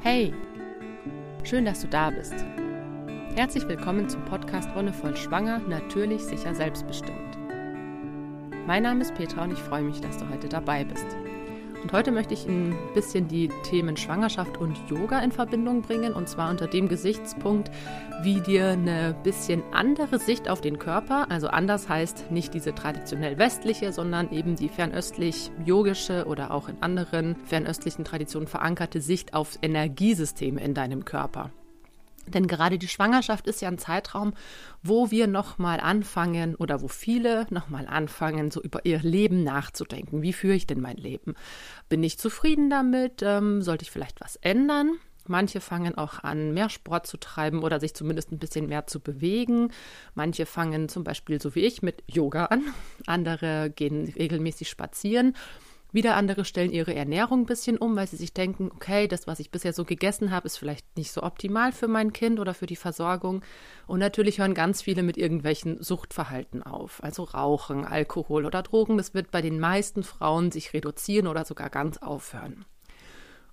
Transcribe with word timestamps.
Hey, 0.00 0.32
schön, 1.42 1.64
dass 1.64 1.80
du 1.80 1.88
da 1.88 2.10
bist. 2.10 2.34
Herzlich 3.34 3.66
willkommen 3.66 4.08
zum 4.08 4.24
Podcast 4.26 4.72
Wonnevoll 4.76 5.16
Schwanger, 5.16 5.58
natürlich, 5.58 6.22
sicher, 6.22 6.54
selbstbestimmt. 6.54 7.36
Mein 8.68 8.84
Name 8.84 9.00
ist 9.00 9.12
Petra 9.14 9.42
und 9.42 9.52
ich 9.52 9.58
freue 9.58 9.82
mich, 9.82 10.00
dass 10.00 10.18
du 10.18 10.28
heute 10.28 10.48
dabei 10.48 10.84
bist. 10.84 11.04
Und 11.82 11.92
heute 11.92 12.10
möchte 12.10 12.34
ich 12.34 12.46
ein 12.46 12.76
bisschen 12.94 13.28
die 13.28 13.48
Themen 13.62 13.96
Schwangerschaft 13.96 14.58
und 14.58 14.76
Yoga 14.88 15.20
in 15.20 15.32
Verbindung 15.32 15.82
bringen. 15.82 16.12
Und 16.12 16.28
zwar 16.28 16.50
unter 16.50 16.66
dem 16.66 16.88
Gesichtspunkt, 16.88 17.70
wie 18.22 18.40
dir 18.40 18.68
eine 18.68 19.14
bisschen 19.22 19.62
andere 19.72 20.18
Sicht 20.18 20.48
auf 20.48 20.60
den 20.60 20.78
Körper, 20.78 21.30
also 21.30 21.48
anders 21.48 21.88
heißt 21.88 22.30
nicht 22.30 22.52
diese 22.52 22.74
traditionell 22.74 23.38
westliche, 23.38 23.92
sondern 23.92 24.32
eben 24.32 24.56
die 24.56 24.68
fernöstlich-yogische 24.68 26.26
oder 26.26 26.50
auch 26.50 26.68
in 26.68 26.82
anderen 26.82 27.36
fernöstlichen 27.44 28.04
Traditionen 28.04 28.48
verankerte 28.48 29.00
Sicht 29.00 29.34
auf 29.34 29.58
Energiesysteme 29.62 30.60
in 30.60 30.74
deinem 30.74 31.04
Körper. 31.04 31.50
Denn 32.28 32.46
gerade 32.46 32.78
die 32.78 32.88
Schwangerschaft 32.88 33.46
ist 33.46 33.60
ja 33.60 33.68
ein 33.68 33.78
Zeitraum, 33.78 34.34
wo 34.82 35.10
wir 35.10 35.26
nochmal 35.26 35.80
anfangen 35.80 36.54
oder 36.54 36.82
wo 36.82 36.88
viele 36.88 37.46
nochmal 37.50 37.86
anfangen, 37.86 38.50
so 38.50 38.62
über 38.62 38.84
ihr 38.84 39.00
Leben 39.00 39.44
nachzudenken. 39.44 40.22
Wie 40.22 40.32
führe 40.32 40.54
ich 40.54 40.66
denn 40.66 40.80
mein 40.80 40.96
Leben? 40.96 41.34
Bin 41.88 42.02
ich 42.02 42.18
zufrieden 42.18 42.70
damit? 42.70 43.22
Ähm, 43.22 43.62
sollte 43.62 43.82
ich 43.82 43.90
vielleicht 43.90 44.20
was 44.20 44.36
ändern? 44.36 44.98
Manche 45.28 45.60
fangen 45.60 45.96
auch 45.96 46.20
an, 46.24 46.54
mehr 46.54 46.70
Sport 46.70 47.06
zu 47.06 47.18
treiben 47.18 47.62
oder 47.62 47.80
sich 47.80 47.94
zumindest 47.94 48.32
ein 48.32 48.38
bisschen 48.38 48.66
mehr 48.66 48.86
zu 48.86 48.98
bewegen. 48.98 49.70
Manche 50.14 50.46
fangen 50.46 50.88
zum 50.88 51.04
Beispiel, 51.04 51.40
so 51.40 51.54
wie 51.54 51.60
ich, 51.60 51.82
mit 51.82 52.02
Yoga 52.06 52.46
an. 52.46 52.62
Andere 53.06 53.70
gehen 53.70 54.12
regelmäßig 54.16 54.68
spazieren. 54.68 55.34
Wieder 55.90 56.16
andere 56.16 56.44
stellen 56.44 56.70
ihre 56.70 56.94
Ernährung 56.94 57.40
ein 57.40 57.46
bisschen 57.46 57.78
um, 57.78 57.96
weil 57.96 58.06
sie 58.06 58.16
sich 58.16 58.34
denken, 58.34 58.70
okay, 58.74 59.08
das, 59.08 59.26
was 59.26 59.40
ich 59.40 59.50
bisher 59.50 59.72
so 59.72 59.86
gegessen 59.86 60.30
habe, 60.30 60.46
ist 60.46 60.58
vielleicht 60.58 60.84
nicht 60.98 61.12
so 61.12 61.22
optimal 61.22 61.72
für 61.72 61.88
mein 61.88 62.12
Kind 62.12 62.40
oder 62.40 62.52
für 62.52 62.66
die 62.66 62.76
Versorgung. 62.76 63.42
Und 63.86 63.98
natürlich 63.98 64.38
hören 64.38 64.52
ganz 64.52 64.82
viele 64.82 65.02
mit 65.02 65.16
irgendwelchen 65.16 65.82
Suchtverhalten 65.82 66.62
auf, 66.62 67.02
also 67.02 67.22
Rauchen, 67.22 67.86
Alkohol 67.86 68.44
oder 68.44 68.62
Drogen. 68.62 68.98
Das 68.98 69.14
wird 69.14 69.30
bei 69.30 69.40
den 69.40 69.58
meisten 69.60 70.02
Frauen 70.02 70.50
sich 70.50 70.74
reduzieren 70.74 71.26
oder 71.26 71.46
sogar 71.46 71.70
ganz 71.70 71.96
aufhören. 71.96 72.66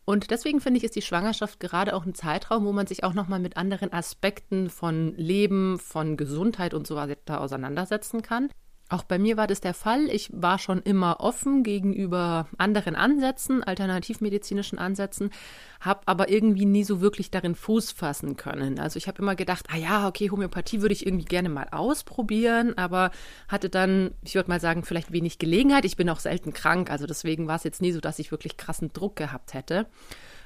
Und 0.04 0.30
deswegen 0.30 0.60
finde 0.60 0.78
ich, 0.78 0.84
ist 0.84 0.96
die 0.96 1.02
Schwangerschaft 1.02 1.60
gerade 1.60 1.96
auch 1.96 2.06
ein 2.06 2.14
Zeitraum, 2.14 2.66
wo 2.66 2.74
man 2.74 2.86
sich 2.86 3.04
auch 3.04 3.14
nochmal 3.14 3.40
mit 3.40 3.58
anderen 3.58 3.92
Aspekten 3.92 4.70
von 4.70 5.16
Leben, 5.16 5.80
von 5.80 6.16
Gesundheit 6.16 6.74
und 6.74 6.86
so 6.86 6.96
weiter 6.96 7.42
auseinandersetzen 7.42 8.22
kann. 8.22 8.50
Auch 8.88 9.04
bei 9.04 9.18
mir 9.18 9.36
war 9.36 9.48
das 9.48 9.62
der 9.62 9.74
Fall. 9.74 10.10
Ich 10.12 10.30
war 10.32 10.60
schon 10.60 10.80
immer 10.84 11.20
offen 11.20 11.64
gegenüber 11.64 12.48
anderen 12.60 12.96
Ansätzen, 12.96 13.64
alternativmedizinischen 13.64 14.78
Ansätzen, 14.78 15.32
habe 15.80 16.02
aber 16.06 16.30
irgendwie 16.30 16.66
nie 16.66 16.84
so 16.84 17.02
wirklich 17.02 17.32
darin 17.32 17.56
Fuß 17.56 17.92
fassen 17.92 18.36
können. 18.36 18.80
Also 18.80 18.98
ich 18.98 19.08
habe 19.08 19.24
immer 19.24 19.36
gedacht, 19.36 19.66
ah 19.74 19.78
ja, 19.78 20.08
okay, 20.08 20.30
Homöopathie 20.30 20.82
würde 20.82 20.94
ich 20.94 21.06
irgendwie 21.06 21.26
gerne 21.26 21.50
mal 21.50 21.68
ausprobieren, 21.72 22.78
aber 22.78 23.10
hatte 23.48 23.70
dann, 23.70 24.12
ich 24.24 24.36
würde 24.36 24.50
mal 24.50 24.60
sagen, 24.60 24.84
vielleicht 24.84 25.12
wenig 25.12 25.40
Gelegenheit. 25.40 25.86
Ich 25.86 25.98
bin 25.98 26.08
auch 26.10 26.20
selten 26.20 26.54
krank, 26.54 26.92
also 26.92 27.08
deswegen 27.08 27.48
war 27.48 27.56
es 27.56 27.64
jetzt 27.64 27.82
nie 27.82 27.92
so, 27.92 28.02
dass 28.02 28.20
ich 28.20 28.30
wirklich 28.30 28.56
krassen 28.56 28.94
Druck 28.94 29.16
gehabt 29.16 29.56
hätte. 29.56 29.88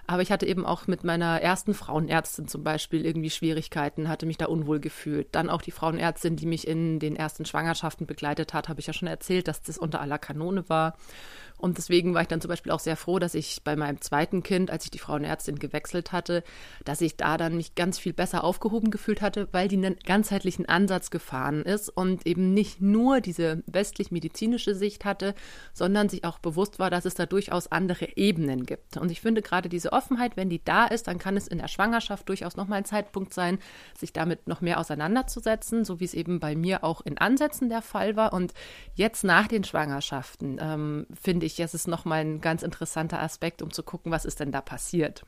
Aber 0.10 0.24
ich 0.24 0.32
hatte 0.32 0.48
eben 0.48 0.66
auch 0.66 0.88
mit 0.88 1.04
meiner 1.04 1.40
ersten 1.40 1.76
Frauenärztin 1.76 2.48
zum 2.48 2.64
Beispiel 2.64 3.06
irgendwie 3.06 3.30
Schwierigkeiten, 3.30 4.10
hatte 4.10 4.26
mich 4.26 4.40
da 4.40 4.48
unwohl 4.48 4.80
gefühlt. 4.80 5.28
Dann 5.36 5.52
auch 5.52 5.62
die 5.62 5.70
Frauenärztin, 5.70 6.36
die 6.36 6.48
mich 6.48 6.68
in 6.68 6.98
den 6.98 7.16
ersten 7.16 7.46
Schwangerschaften 7.46 8.08
begleitet 8.08 8.56
hat, 8.56 8.70
habe 8.70 8.80
ich 8.80 8.88
ja 8.88 8.94
schon 8.94 9.08
erzählt, 9.08 9.48
dass 9.48 9.62
das 9.62 9.78
unter 9.78 10.02
aller 10.02 10.18
Kanone 10.18 10.68
war. 10.68 10.98
Und 11.60 11.78
deswegen 11.78 12.14
war 12.14 12.22
ich 12.22 12.28
dann 12.28 12.42
zum 12.42 12.50
Beispiel 12.50 12.72
auch 12.72 12.80
sehr 12.80 12.96
froh, 12.96 13.20
dass 13.20 13.36
ich 13.36 13.62
bei 13.64 13.76
meinem 13.76 14.02
zweiten 14.02 14.44
Kind, 14.44 14.72
als 14.72 14.86
ich 14.86 14.92
die 14.92 15.00
Frauenärztin 15.00 15.60
gewechselt 15.60 16.12
hatte, 16.12 16.44
dass 16.86 17.02
ich 17.02 17.18
da 17.18 17.38
dann 17.38 17.58
mich 17.58 17.76
ganz 17.76 18.00
viel 18.00 18.14
besser 18.14 18.44
aufgehoben 18.44 18.92
gefühlt 18.92 19.22
hatte, 19.22 19.50
weil 19.52 19.68
die 19.68 19.78
einen 19.78 19.98
ganzheitlichen 20.06 20.68
Ansatz 20.68 21.12
gefahren 21.12 21.64
ist 21.64 21.90
und 21.90 22.26
eben 22.26 22.54
nicht 22.54 22.82
nur 22.82 23.20
diese 23.20 23.62
westlich-medizinische 23.68 24.74
Sicht 24.74 25.06
hatte, 25.06 25.36
sondern 25.74 26.10
sich 26.10 26.24
auch 26.24 26.40
bewusst 26.40 26.80
war, 26.80 26.90
dass 26.90 27.06
es 27.06 27.16
da 27.16 27.26
durchaus 27.26 27.72
andere 27.72 28.18
Ebenen 28.18 28.66
gibt. 28.66 28.98
Und 28.98 29.12
ich 29.12 29.22
finde 29.22 29.42
gerade 29.42 29.68
diese 29.70 29.92
Offenheit, 29.92 30.38
wenn 30.38 30.50
die 30.50 30.64
da 30.64 30.86
ist, 30.86 31.08
dann 31.08 31.18
kann 31.20 31.36
es 31.36 31.48
in 31.48 31.58
der 31.58 31.68
Schwangerschaft 31.68 32.30
durchaus 32.30 32.56
nochmal 32.56 32.80
ein 32.80 32.86
Zeitpunkt 32.86 33.34
sein, 33.34 33.60
sich 33.98 34.14
damit 34.14 34.48
noch 34.48 34.62
mehr 34.62 34.80
auseinanderzusetzen, 34.80 35.84
so 35.84 36.00
wie 36.00 36.06
es 36.06 36.14
eben 36.14 36.40
bei 36.40 36.56
mir 36.56 36.84
auch 36.84 37.02
in 37.02 37.18
Ansätzen 37.18 37.70
der 37.70 37.82
Fall 37.82 38.16
war. 38.16 38.32
Und 38.32 38.54
jetzt 38.96 39.24
nach 39.24 39.48
den 39.48 39.64
Schwangerschaften 39.64 40.58
ähm, 40.62 41.08
finde 41.20 41.46
ich, 41.46 41.49
es 41.58 41.74
ist 41.74 41.88
nochmal 41.88 42.20
ein 42.20 42.42
ganz 42.42 42.62
interessanter 42.62 43.22
Aspekt, 43.22 43.62
um 43.62 43.72
zu 43.72 43.82
gucken, 43.82 44.12
was 44.12 44.26
ist 44.26 44.40
denn 44.40 44.52
da 44.52 44.62
passiert. 44.62 45.24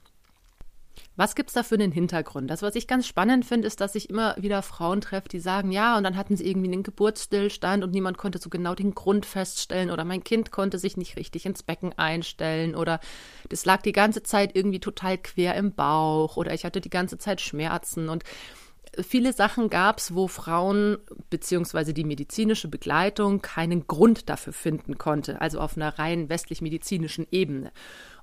Was 1.15 1.35
gibt 1.35 1.49
es 1.49 1.53
da 1.53 1.63
für 1.63 1.75
einen 1.75 1.91
Hintergrund? 1.91 2.49
Das, 2.49 2.61
was 2.61 2.75
ich 2.75 2.87
ganz 2.87 3.05
spannend 3.05 3.45
finde, 3.45 3.67
ist, 3.67 3.81
dass 3.81 3.95
ich 3.95 4.09
immer 4.09 4.35
wieder 4.37 4.61
Frauen 4.61 5.01
treffe, 5.01 5.29
die 5.29 5.39
sagen, 5.39 5.71
ja, 5.71 5.97
und 5.97 6.03
dann 6.03 6.15
hatten 6.15 6.35
sie 6.35 6.47
irgendwie 6.47 6.71
einen 6.71 6.83
Geburtsstillstand 6.83 7.83
und 7.83 7.91
niemand 7.91 8.17
konnte 8.17 8.39
so 8.39 8.49
genau 8.49 8.75
den 8.75 8.95
Grund 8.95 9.25
feststellen 9.25 9.91
oder 9.91 10.05
mein 10.05 10.23
Kind 10.23 10.51
konnte 10.51 10.79
sich 10.79 10.97
nicht 10.97 11.17
richtig 11.17 11.45
ins 11.45 11.63
Becken 11.63 11.97
einstellen 11.97 12.75
oder 12.75 12.99
das 13.49 13.65
lag 13.65 13.81
die 13.81 13.91
ganze 13.91 14.23
Zeit 14.23 14.55
irgendwie 14.55 14.79
total 14.79 15.17
quer 15.17 15.55
im 15.55 15.73
Bauch 15.73 16.37
oder 16.37 16.53
ich 16.53 16.65
hatte 16.65 16.81
die 16.81 16.89
ganze 16.89 17.17
Zeit 17.17 17.41
Schmerzen 17.41 18.09
und 18.09 18.23
viele 19.00 19.34
Sachen 19.34 19.69
gab 19.69 20.00
es, 20.00 20.16
wo 20.16 20.28
Frauen 20.28 20.97
bzw. 21.29 21.94
die 21.94 22.03
medizinische 22.03 22.68
Begleitung 22.68 23.41
keinen 23.41 23.88
Grund 23.88 24.29
dafür 24.29 24.53
finden 24.53 24.97
konnte, 24.97 25.41
also 25.41 25.59
auf 25.59 25.78
einer 25.78 25.97
rein 26.00 26.29
westlich-medizinischen 26.29 27.28
Ebene. 27.31 27.72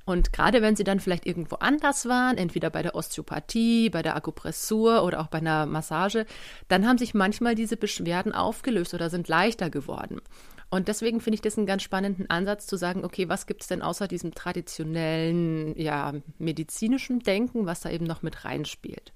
Und 0.04 0.32
gerade 0.32 0.62
wenn 0.62 0.74
sie 0.74 0.84
dann 0.84 1.00
vielleicht 1.00 1.26
irgendwo 1.26 1.56
anders 1.56 2.08
waren, 2.08 2.38
entweder 2.38 2.70
bei 2.70 2.82
der 2.82 2.94
Osteopathie, 2.94 3.90
bei 3.90 4.00
der 4.00 4.16
Akupressur 4.16 5.04
oder 5.04 5.20
auch 5.20 5.26
bei 5.26 5.36
einer 5.36 5.66
Massage, 5.66 6.24
dann 6.68 6.88
haben 6.88 6.96
sich 6.96 7.12
manchmal 7.12 7.54
diese 7.54 7.76
Beschwerden 7.76 8.32
aufgelöst 8.32 8.94
oder 8.94 9.10
sind 9.10 9.28
leichter 9.28 9.68
geworden. 9.68 10.22
Und 10.70 10.88
deswegen 10.88 11.20
finde 11.20 11.36
ich 11.36 11.42
das 11.42 11.58
einen 11.58 11.66
ganz 11.66 11.82
spannenden 11.82 12.28
Ansatz 12.30 12.66
zu 12.66 12.76
sagen, 12.76 13.04
okay, 13.04 13.28
was 13.28 13.46
gibt 13.46 13.62
es 13.62 13.68
denn 13.68 13.82
außer 13.82 14.08
diesem 14.08 14.34
traditionellen, 14.34 15.78
ja, 15.78 16.14
medizinischen 16.38 17.20
Denken, 17.20 17.66
was 17.66 17.80
da 17.80 17.90
eben 17.90 18.06
noch 18.06 18.22
mit 18.22 18.46
reinspielt? 18.46 19.12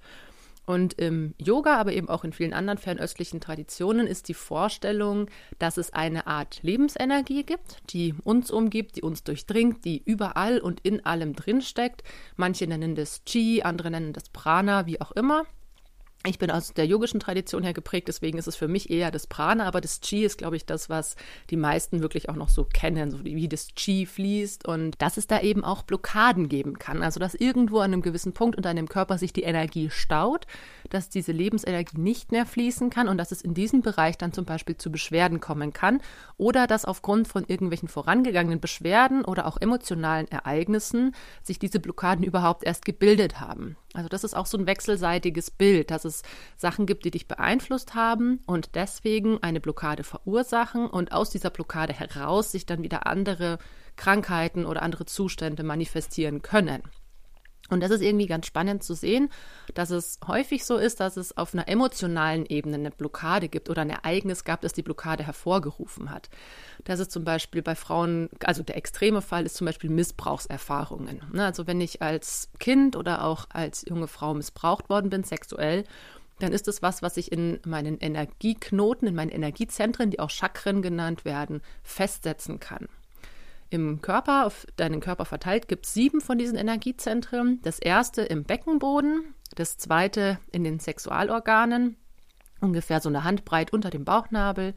Und 0.65 0.93
im 0.93 1.33
Yoga, 1.37 1.77
aber 1.77 1.91
eben 1.93 2.07
auch 2.07 2.23
in 2.23 2.31
vielen 2.31 2.53
anderen 2.53 2.77
fernöstlichen 2.77 3.41
Traditionen 3.41 4.07
ist 4.07 4.29
die 4.29 4.33
Vorstellung, 4.33 5.29
dass 5.59 5.77
es 5.77 5.91
eine 5.91 6.25
Art 6.27 6.63
Lebensenergie 6.63 7.43
gibt, 7.43 7.81
die 7.89 8.15
uns 8.23 8.49
umgibt, 8.49 8.95
die 8.95 9.01
uns 9.01 9.23
durchdringt, 9.23 9.83
die 9.83 10.01
überall 10.05 10.59
und 10.59 10.79
in 10.81 11.05
allem 11.05 11.33
drinsteckt. 11.33 12.03
Manche 12.37 12.65
nennen 12.65 12.95
das 12.95 13.23
Chi, 13.25 13.61
andere 13.63 13.91
nennen 13.91 14.13
das 14.13 14.29
Prana, 14.29 14.85
wie 14.85 15.01
auch 15.01 15.11
immer. 15.11 15.43
Ich 16.25 16.39
bin 16.39 16.49
aus 16.51 16.73
der 16.73 16.85
yogischen 16.85 17.19
Tradition 17.19 17.63
her 17.63 17.73
geprägt, 17.73 18.07
deswegen 18.07 18.37
ist 18.37 18.47
es 18.47 18.55
für 18.55 18.69
mich 18.69 18.89
eher 18.89 19.11
das 19.11 19.27
Prana, 19.27 19.65
aber 19.65 19.81
das 19.81 19.99
Chi 19.99 20.23
ist, 20.23 20.37
glaube 20.37 20.55
ich, 20.55 20.65
das, 20.65 20.89
was 20.89 21.17
die 21.49 21.57
meisten 21.57 22.01
wirklich 22.01 22.29
auch 22.29 22.37
noch 22.37 22.47
so 22.47 22.63
kennen, 22.63 23.11
so 23.11 23.25
wie 23.25 23.49
das 23.49 23.67
Chi 23.75 24.05
fließt 24.05 24.65
und 24.65 25.01
dass 25.01 25.17
es 25.17 25.27
da 25.27 25.41
eben 25.41 25.65
auch 25.65 25.83
Blockaden 25.83 26.47
geben 26.47 26.79
kann. 26.79 27.03
Also, 27.03 27.19
dass 27.19 27.35
irgendwo 27.35 27.79
an 27.79 27.91
einem 27.91 28.01
gewissen 28.01 28.31
Punkt 28.31 28.55
unter 28.55 28.69
einem 28.69 28.87
Körper 28.87 29.17
sich 29.17 29.33
die 29.33 29.43
Energie 29.43 29.89
staut, 29.89 30.47
dass 30.89 31.09
diese 31.09 31.33
Lebensenergie 31.33 31.99
nicht 31.99 32.31
mehr 32.31 32.45
fließen 32.45 32.89
kann 32.89 33.09
und 33.09 33.17
dass 33.17 33.33
es 33.33 33.41
in 33.41 33.53
diesem 33.53 33.81
Bereich 33.81 34.17
dann 34.17 34.31
zum 34.31 34.45
Beispiel 34.45 34.77
zu 34.77 34.93
Beschwerden 34.93 35.41
kommen 35.41 35.73
kann 35.73 35.99
oder 36.37 36.67
dass 36.67 36.85
aufgrund 36.85 37.27
von 37.27 37.43
irgendwelchen 37.45 37.89
vorangegangenen 37.89 38.61
Beschwerden 38.61 39.25
oder 39.25 39.45
auch 39.45 39.59
emotionalen 39.59 40.29
Ereignissen 40.29 41.13
sich 41.41 41.59
diese 41.59 41.81
Blockaden 41.81 42.23
überhaupt 42.23 42.63
erst 42.63 42.85
gebildet 42.85 43.41
haben. 43.41 43.75
Also 43.93 44.09
das 44.09 44.23
ist 44.23 44.35
auch 44.35 44.47
so 44.47 44.57
ein 44.57 44.65
wechselseitiges 44.65 45.51
Bild, 45.51 45.91
dass 45.91 46.03
es 46.03 46.12
Sachen 46.55 46.85
gibt, 46.85 47.05
die 47.05 47.11
dich 47.11 47.27
beeinflusst 47.27 47.95
haben 47.95 48.41
und 48.45 48.75
deswegen 48.75 49.41
eine 49.41 49.59
Blockade 49.59 50.03
verursachen 50.03 50.87
und 50.87 51.11
aus 51.11 51.31
dieser 51.31 51.49
Blockade 51.49 51.93
heraus 51.93 52.51
sich 52.51 52.65
dann 52.65 52.83
wieder 52.83 53.07
andere 53.07 53.57
Krankheiten 53.95 54.65
oder 54.65 54.83
andere 54.83 55.05
Zustände 55.05 55.63
manifestieren 55.63 56.41
können. 56.41 56.83
Und 57.69 57.81
das 57.81 57.91
ist 57.91 58.01
irgendwie 58.01 58.25
ganz 58.25 58.45
spannend 58.45 58.83
zu 58.83 58.93
sehen, 58.93 59.29
dass 59.73 59.89
es 59.89 60.19
häufig 60.27 60.65
so 60.65 60.77
ist, 60.77 60.99
dass 60.99 61.15
es 61.15 61.37
auf 61.37 61.53
einer 61.53 61.67
emotionalen 61.69 62.45
Ebene 62.45 62.75
eine 62.75 62.91
Blockade 62.91 63.47
gibt 63.47 63.69
oder 63.69 63.83
ein 63.83 63.89
Ereignis 63.89 64.43
gab, 64.43 64.61
das 64.61 64.73
die 64.73 64.81
Blockade 64.81 65.23
hervorgerufen 65.23 66.11
hat. 66.11 66.29
Das 66.83 66.99
ist 66.99 67.11
zum 67.11 67.23
Beispiel 67.23 67.61
bei 67.61 67.75
Frauen, 67.75 68.29
also 68.43 68.63
der 68.63 68.75
extreme 68.75 69.21
Fall 69.21 69.45
ist 69.45 69.55
zum 69.55 69.65
Beispiel 69.65 69.89
Missbrauchserfahrungen. 69.89 71.21
Ne, 71.31 71.45
also 71.45 71.65
wenn 71.65 71.79
ich 71.79 72.01
als 72.01 72.49
Kind 72.59 72.97
oder 72.97 73.23
auch 73.23 73.45
als 73.49 73.85
junge 73.87 74.07
Frau 74.07 74.33
missbraucht 74.33 74.89
worden 74.89 75.09
bin, 75.09 75.23
sexuell, 75.23 75.85
dann 76.39 76.51
ist 76.51 76.67
es 76.67 76.81
was, 76.81 77.01
was 77.01 77.15
sich 77.15 77.31
in 77.31 77.59
meinen 77.65 77.97
Energieknoten, 77.99 79.07
in 79.07 79.15
meinen 79.15 79.29
Energiezentren, 79.29 80.09
die 80.09 80.19
auch 80.19 80.29
Chakren 80.29 80.81
genannt 80.81 81.23
werden, 81.23 81.61
festsetzen 81.83 82.59
kann 82.59 82.89
im 83.73 84.01
Körper, 84.03 84.45
auf 84.45 84.67
deinen 84.75 84.99
Körper 84.99 85.25
verteilt, 85.25 85.67
gibt 85.67 85.87
es 85.87 85.95
sieben 85.95 86.21
von 86.21 86.37
diesen 86.37 86.57
Energiezentren. 86.57 87.59
Das 87.63 87.79
erste 87.79 88.21
im 88.21 88.43
Beckenboden, 88.43 89.33
das 89.55 89.79
zweite 89.79 90.37
in 90.51 90.63
den 90.63 90.79
Sexualorganen, 90.79 91.97
ungefähr 92.61 93.01
so 93.01 93.09
eine 93.09 93.23
Handbreit 93.23 93.73
unter 93.73 93.89
dem 93.89 94.05
Bauchnabel. 94.05 94.75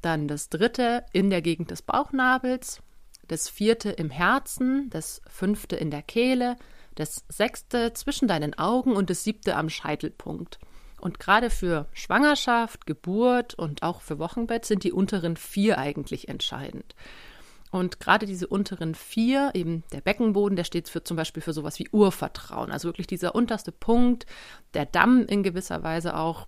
Dann 0.00 0.26
das 0.26 0.48
dritte 0.48 1.04
in 1.12 1.28
der 1.28 1.42
Gegend 1.42 1.70
des 1.70 1.82
Bauchnabels, 1.82 2.80
das 3.28 3.50
vierte 3.50 3.90
im 3.90 4.08
Herzen, 4.08 4.88
das 4.88 5.20
fünfte 5.28 5.76
in 5.76 5.90
der 5.90 6.02
Kehle, 6.02 6.56
das 6.94 7.26
sechste 7.28 7.92
zwischen 7.92 8.26
deinen 8.26 8.54
Augen 8.54 8.96
und 8.96 9.10
das 9.10 9.22
siebte 9.22 9.54
am 9.54 9.68
Scheitelpunkt. 9.68 10.58
Und 10.98 11.20
gerade 11.20 11.50
für 11.50 11.88
Schwangerschaft, 11.92 12.86
Geburt 12.86 13.52
und 13.52 13.82
auch 13.82 14.00
für 14.00 14.18
Wochenbett 14.18 14.64
sind 14.64 14.82
die 14.82 14.92
unteren 14.92 15.36
vier 15.36 15.76
eigentlich 15.76 16.28
entscheidend. 16.28 16.94
Und 17.74 17.98
gerade 17.98 18.24
diese 18.24 18.46
unteren 18.46 18.94
vier, 18.94 19.50
eben 19.52 19.82
der 19.90 20.00
Beckenboden, 20.00 20.54
der 20.54 20.62
steht 20.62 20.88
für 20.88 21.02
zum 21.02 21.16
Beispiel 21.16 21.42
für 21.42 21.52
sowas 21.52 21.76
wie 21.80 21.88
Urvertrauen. 21.90 22.70
Also 22.70 22.86
wirklich 22.86 23.08
dieser 23.08 23.34
unterste 23.34 23.72
Punkt, 23.72 24.26
der 24.74 24.86
Damm 24.86 25.26
in 25.26 25.42
gewisser 25.42 25.82
Weise 25.82 26.16
auch, 26.16 26.46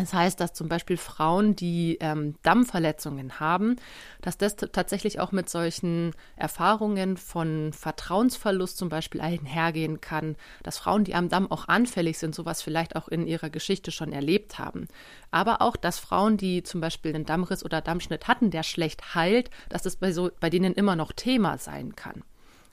das 0.00 0.14
heißt, 0.14 0.40
dass 0.40 0.52
zum 0.52 0.68
Beispiel 0.68 0.96
Frauen, 0.96 1.54
die 1.54 1.98
ähm, 2.00 2.34
Dammverletzungen 2.42 3.38
haben, 3.38 3.76
dass 4.22 4.38
das 4.38 4.56
tatsächlich 4.56 5.20
auch 5.20 5.32
mit 5.32 5.48
solchen 5.50 6.12
Erfahrungen 6.36 7.16
von 7.16 7.72
Vertrauensverlust 7.72 8.78
zum 8.78 8.88
Beispiel 8.88 9.20
einhergehen 9.20 10.00
kann, 10.00 10.36
dass 10.62 10.78
Frauen, 10.78 11.04
die 11.04 11.14
am 11.14 11.28
Damm 11.28 11.50
auch 11.50 11.68
anfällig 11.68 12.18
sind, 12.18 12.34
sowas 12.34 12.62
vielleicht 12.62 12.96
auch 12.96 13.08
in 13.08 13.26
ihrer 13.26 13.50
Geschichte 13.50 13.90
schon 13.90 14.12
erlebt 14.12 14.58
haben. 14.58 14.88
Aber 15.30 15.60
auch, 15.60 15.76
dass 15.76 15.98
Frauen, 15.98 16.36
die 16.36 16.62
zum 16.62 16.80
Beispiel 16.80 17.14
einen 17.14 17.26
Dammriss 17.26 17.64
oder 17.64 17.80
Dammschnitt 17.80 18.26
hatten, 18.26 18.50
der 18.50 18.62
schlecht 18.62 19.14
heilt, 19.14 19.50
dass 19.68 19.82
das 19.82 19.96
bei, 19.96 20.12
so, 20.12 20.30
bei 20.40 20.50
denen 20.50 20.74
immer 20.74 20.96
noch 20.96 21.12
Thema 21.12 21.58
sein 21.58 21.94
kann. 21.94 22.22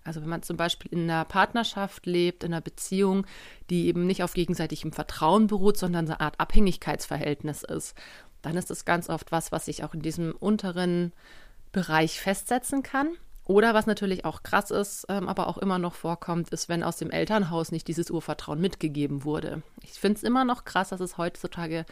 Also 0.07 0.21
wenn 0.21 0.29
man 0.29 0.41
zum 0.41 0.57
Beispiel 0.57 0.91
in 0.91 1.09
einer 1.09 1.25
Partnerschaft 1.25 2.05
lebt, 2.05 2.43
in 2.43 2.53
einer 2.53 2.61
Beziehung, 2.61 3.25
die 3.69 3.87
eben 3.87 4.07
nicht 4.07 4.23
auf 4.23 4.33
gegenseitigem 4.33 4.93
Vertrauen 4.93 5.47
beruht, 5.47 5.77
sondern 5.77 6.05
eine 6.05 6.21
Art 6.21 6.39
Abhängigkeitsverhältnis 6.39 7.63
ist, 7.63 7.95
dann 8.41 8.55
ist 8.55 8.71
es 8.71 8.85
ganz 8.85 9.09
oft 9.09 9.31
was, 9.31 9.51
was 9.51 9.65
sich 9.65 9.83
auch 9.83 9.93
in 9.93 10.01
diesem 10.01 10.33
unteren 10.33 11.13
Bereich 11.71 12.19
festsetzen 12.19 12.83
kann. 12.83 13.09
Oder 13.43 13.73
was 13.73 13.85
natürlich 13.85 14.25
auch 14.25 14.43
krass 14.43 14.71
ist, 14.71 15.05
ähm, 15.07 15.29
aber 15.29 15.47
auch 15.47 15.57
immer 15.57 15.79
noch 15.79 15.93
vorkommt, 15.93 16.49
ist, 16.49 16.67
wenn 16.67 16.83
aus 16.83 16.97
dem 16.97 17.11
Elternhaus 17.11 17.71
nicht 17.71 17.87
dieses 17.87 18.11
Urvertrauen 18.11 18.59
mitgegeben 18.59 19.23
wurde. 19.23 19.61
Ich 19.81 19.93
finde 19.93 20.17
es 20.17 20.23
immer 20.23 20.43
noch 20.43 20.65
krass, 20.65 20.89
dass 20.89 20.99
es 20.99 21.17
heutzutage 21.17 21.85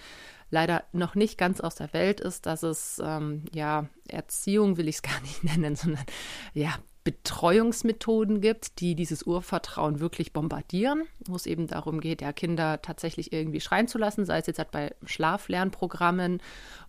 leider 0.49 0.83
noch 0.91 1.15
nicht 1.15 1.37
ganz 1.37 1.61
aus 1.61 1.75
der 1.75 1.93
Welt 1.93 2.19
ist, 2.19 2.45
dass 2.45 2.61
es, 2.63 3.01
ähm, 3.03 3.45
ja, 3.53 3.87
Erziehung 4.09 4.75
will 4.75 4.89
ich 4.89 4.97
es 4.97 5.01
gar 5.01 5.19
nicht 5.21 5.45
nennen, 5.45 5.77
sondern 5.77 6.05
ja, 6.53 6.75
Betreuungsmethoden 7.05 8.41
gibt, 8.41 8.79
die 8.79 8.95
dieses 8.95 9.23
Urvertrauen 9.23 9.99
wirklich 9.99 10.33
bombardieren, 10.33 11.03
wo 11.27 11.35
es 11.35 11.45
eben 11.45 11.67
darum 11.67 12.01
geht, 12.01 12.19
ja, 12.21 12.33
Kinder 12.33 12.81
tatsächlich 12.81 13.31
irgendwie 13.31 13.61
schreien 13.61 13.87
zu 13.87 13.99
lassen, 13.99 14.25
sei 14.25 14.39
es 14.39 14.47
jetzt 14.47 14.57
halt 14.57 14.71
bei 14.71 14.95
Schlaflernprogrammen 15.05 16.41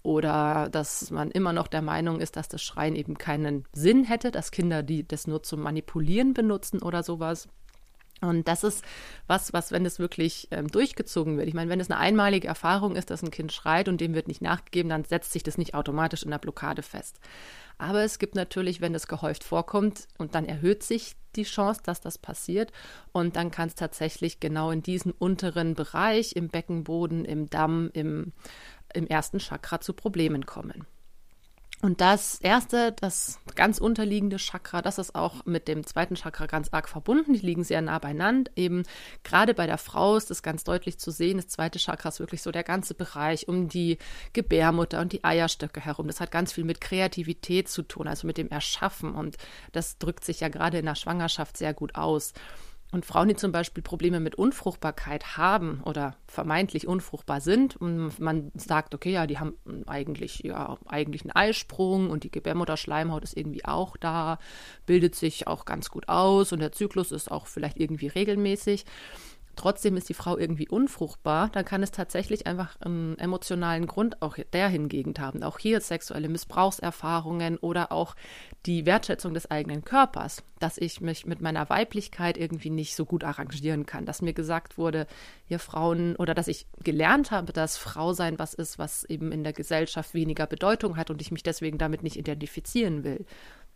oder 0.02 0.70
dass 0.72 1.10
man 1.10 1.30
immer 1.30 1.52
noch 1.52 1.68
der 1.68 1.82
Meinung 1.82 2.18
ist, 2.20 2.36
dass 2.36 2.48
das 2.48 2.62
Schreien 2.62 2.96
eben 2.96 3.18
keinen 3.18 3.66
Sinn 3.74 4.04
hätte, 4.04 4.30
dass 4.30 4.50
Kinder 4.50 4.82
die 4.82 5.06
das 5.06 5.26
nur 5.26 5.42
zum 5.42 5.60
Manipulieren 5.60 6.32
benutzen 6.32 6.80
oder 6.80 7.02
sowas. 7.02 7.46
Und 8.22 8.48
das 8.48 8.64
ist 8.64 8.82
was, 9.26 9.52
was, 9.52 9.72
wenn 9.72 9.84
es 9.84 9.98
wirklich 9.98 10.48
ähm, 10.50 10.68
durchgezogen 10.68 11.36
wird. 11.36 11.48
Ich 11.48 11.54
meine, 11.54 11.70
wenn 11.70 11.80
es 11.80 11.90
eine 11.90 12.00
einmalige 12.00 12.48
Erfahrung 12.48 12.96
ist, 12.96 13.10
dass 13.10 13.22
ein 13.22 13.30
Kind 13.30 13.52
schreit 13.52 13.88
und 13.88 14.00
dem 14.00 14.14
wird 14.14 14.28
nicht 14.28 14.40
nachgegeben, 14.40 14.88
dann 14.88 15.04
setzt 15.04 15.32
sich 15.32 15.42
das 15.42 15.58
nicht 15.58 15.74
automatisch 15.74 16.22
in 16.22 16.30
der 16.30 16.38
Blockade 16.38 16.82
fest. 16.82 17.20
Aber 17.78 18.02
es 18.02 18.18
gibt 18.18 18.34
natürlich, 18.34 18.80
wenn 18.80 18.94
es 18.94 19.06
gehäuft 19.06 19.44
vorkommt 19.44 20.08
und 20.16 20.34
dann 20.34 20.46
erhöht 20.46 20.82
sich 20.82 21.14
die 21.36 21.42
Chance, 21.42 21.82
dass 21.84 22.00
das 22.00 22.16
passiert. 22.16 22.72
Und 23.12 23.36
dann 23.36 23.50
kann 23.50 23.68
es 23.68 23.74
tatsächlich 23.74 24.40
genau 24.40 24.70
in 24.70 24.82
diesen 24.82 25.12
unteren 25.12 25.74
Bereich, 25.74 26.34
im 26.34 26.48
Beckenboden, 26.48 27.26
im 27.26 27.50
Damm, 27.50 27.90
im, 27.92 28.32
im 28.94 29.06
ersten 29.06 29.38
Chakra 29.38 29.80
zu 29.80 29.92
Problemen 29.92 30.46
kommen. 30.46 30.86
Und 31.82 32.00
das 32.00 32.40
erste, 32.40 32.92
das 32.92 33.38
ganz 33.54 33.78
unterliegende 33.78 34.38
Chakra, 34.38 34.80
das 34.80 34.98
ist 34.98 35.14
auch 35.14 35.44
mit 35.44 35.68
dem 35.68 35.86
zweiten 35.86 36.16
Chakra 36.16 36.46
ganz 36.46 36.72
arg 36.72 36.88
verbunden. 36.88 37.34
Die 37.34 37.40
liegen 37.40 37.64
sehr 37.64 37.82
nah 37.82 37.98
beieinander. 37.98 38.50
Eben 38.56 38.84
gerade 39.24 39.52
bei 39.52 39.66
der 39.66 39.76
Frau 39.76 40.16
ist 40.16 40.30
das 40.30 40.42
ganz 40.42 40.64
deutlich 40.64 40.98
zu 40.98 41.10
sehen. 41.10 41.36
Das 41.36 41.48
zweite 41.48 41.78
Chakra 41.78 42.08
ist 42.08 42.18
wirklich 42.18 42.40
so 42.40 42.50
der 42.50 42.64
ganze 42.64 42.94
Bereich 42.94 43.46
um 43.46 43.68
die 43.68 43.98
Gebärmutter 44.32 45.00
und 45.00 45.12
die 45.12 45.22
Eierstöcke 45.22 45.80
herum. 45.80 46.06
Das 46.06 46.20
hat 46.20 46.30
ganz 46.30 46.52
viel 46.52 46.64
mit 46.64 46.80
Kreativität 46.80 47.68
zu 47.68 47.82
tun, 47.82 48.08
also 48.08 48.26
mit 48.26 48.38
dem 48.38 48.48
Erschaffen. 48.48 49.14
Und 49.14 49.36
das 49.72 49.98
drückt 49.98 50.24
sich 50.24 50.40
ja 50.40 50.48
gerade 50.48 50.78
in 50.78 50.86
der 50.86 50.94
Schwangerschaft 50.94 51.58
sehr 51.58 51.74
gut 51.74 51.94
aus. 51.94 52.32
Und 52.96 53.04
Frauen, 53.04 53.28
die 53.28 53.36
zum 53.36 53.52
Beispiel 53.52 53.82
Probleme 53.82 54.20
mit 54.20 54.36
Unfruchtbarkeit 54.36 55.36
haben 55.36 55.82
oder 55.84 56.16
vermeintlich 56.26 56.88
unfruchtbar 56.88 57.42
sind, 57.42 57.76
und 57.76 58.18
man 58.18 58.50
sagt, 58.54 58.94
okay, 58.94 59.12
ja, 59.12 59.26
die 59.26 59.38
haben 59.38 59.52
eigentlich, 59.84 60.38
ja, 60.44 60.78
eigentlich 60.86 61.20
einen 61.20 61.32
Eisprung 61.32 62.08
und 62.08 62.24
die 62.24 62.30
Gebärmutterschleimhaut 62.30 63.22
ist 63.22 63.36
irgendwie 63.36 63.66
auch 63.66 63.98
da, 63.98 64.38
bildet 64.86 65.14
sich 65.14 65.46
auch 65.46 65.66
ganz 65.66 65.90
gut 65.90 66.08
aus 66.08 66.54
und 66.54 66.60
der 66.60 66.72
Zyklus 66.72 67.12
ist 67.12 67.30
auch 67.30 67.48
vielleicht 67.48 67.78
irgendwie 67.78 68.06
regelmäßig 68.06 68.86
trotzdem 69.56 69.96
ist 69.96 70.08
die 70.08 70.14
Frau 70.14 70.38
irgendwie 70.38 70.68
unfruchtbar, 70.68 71.48
dann 71.48 71.64
kann 71.64 71.82
es 71.82 71.90
tatsächlich 71.90 72.46
einfach 72.46 72.80
einen 72.80 73.18
emotionalen 73.18 73.86
Grund 73.86 74.22
auch 74.22 74.36
der 74.52 74.68
hingegen 74.68 75.14
haben. 75.18 75.42
Auch 75.42 75.58
hier 75.58 75.80
sexuelle 75.80 76.28
Missbrauchserfahrungen 76.28 77.56
oder 77.58 77.90
auch 77.90 78.14
die 78.66 78.86
Wertschätzung 78.86 79.34
des 79.34 79.50
eigenen 79.50 79.84
Körpers, 79.84 80.42
dass 80.58 80.78
ich 80.78 81.00
mich 81.00 81.26
mit 81.26 81.40
meiner 81.40 81.68
Weiblichkeit 81.68 82.36
irgendwie 82.36 82.70
nicht 82.70 82.94
so 82.94 83.04
gut 83.04 83.24
arrangieren 83.24 83.86
kann, 83.86 84.06
dass 84.06 84.22
mir 84.22 84.34
gesagt 84.34 84.78
wurde, 84.78 85.06
ihr 85.48 85.58
Frauen 85.58 86.16
oder 86.16 86.34
dass 86.34 86.48
ich 86.48 86.66
gelernt 86.82 87.30
habe, 87.30 87.52
dass 87.52 87.76
Frau 87.76 88.12
sein 88.12 88.38
was 88.38 88.54
ist, 88.54 88.78
was 88.78 89.04
eben 89.04 89.32
in 89.32 89.42
der 89.42 89.52
Gesellschaft 89.52 90.14
weniger 90.14 90.46
Bedeutung 90.46 90.96
hat 90.96 91.10
und 91.10 91.20
ich 91.20 91.32
mich 91.32 91.42
deswegen 91.42 91.78
damit 91.78 92.02
nicht 92.02 92.16
identifizieren 92.16 93.04
will 93.04 93.24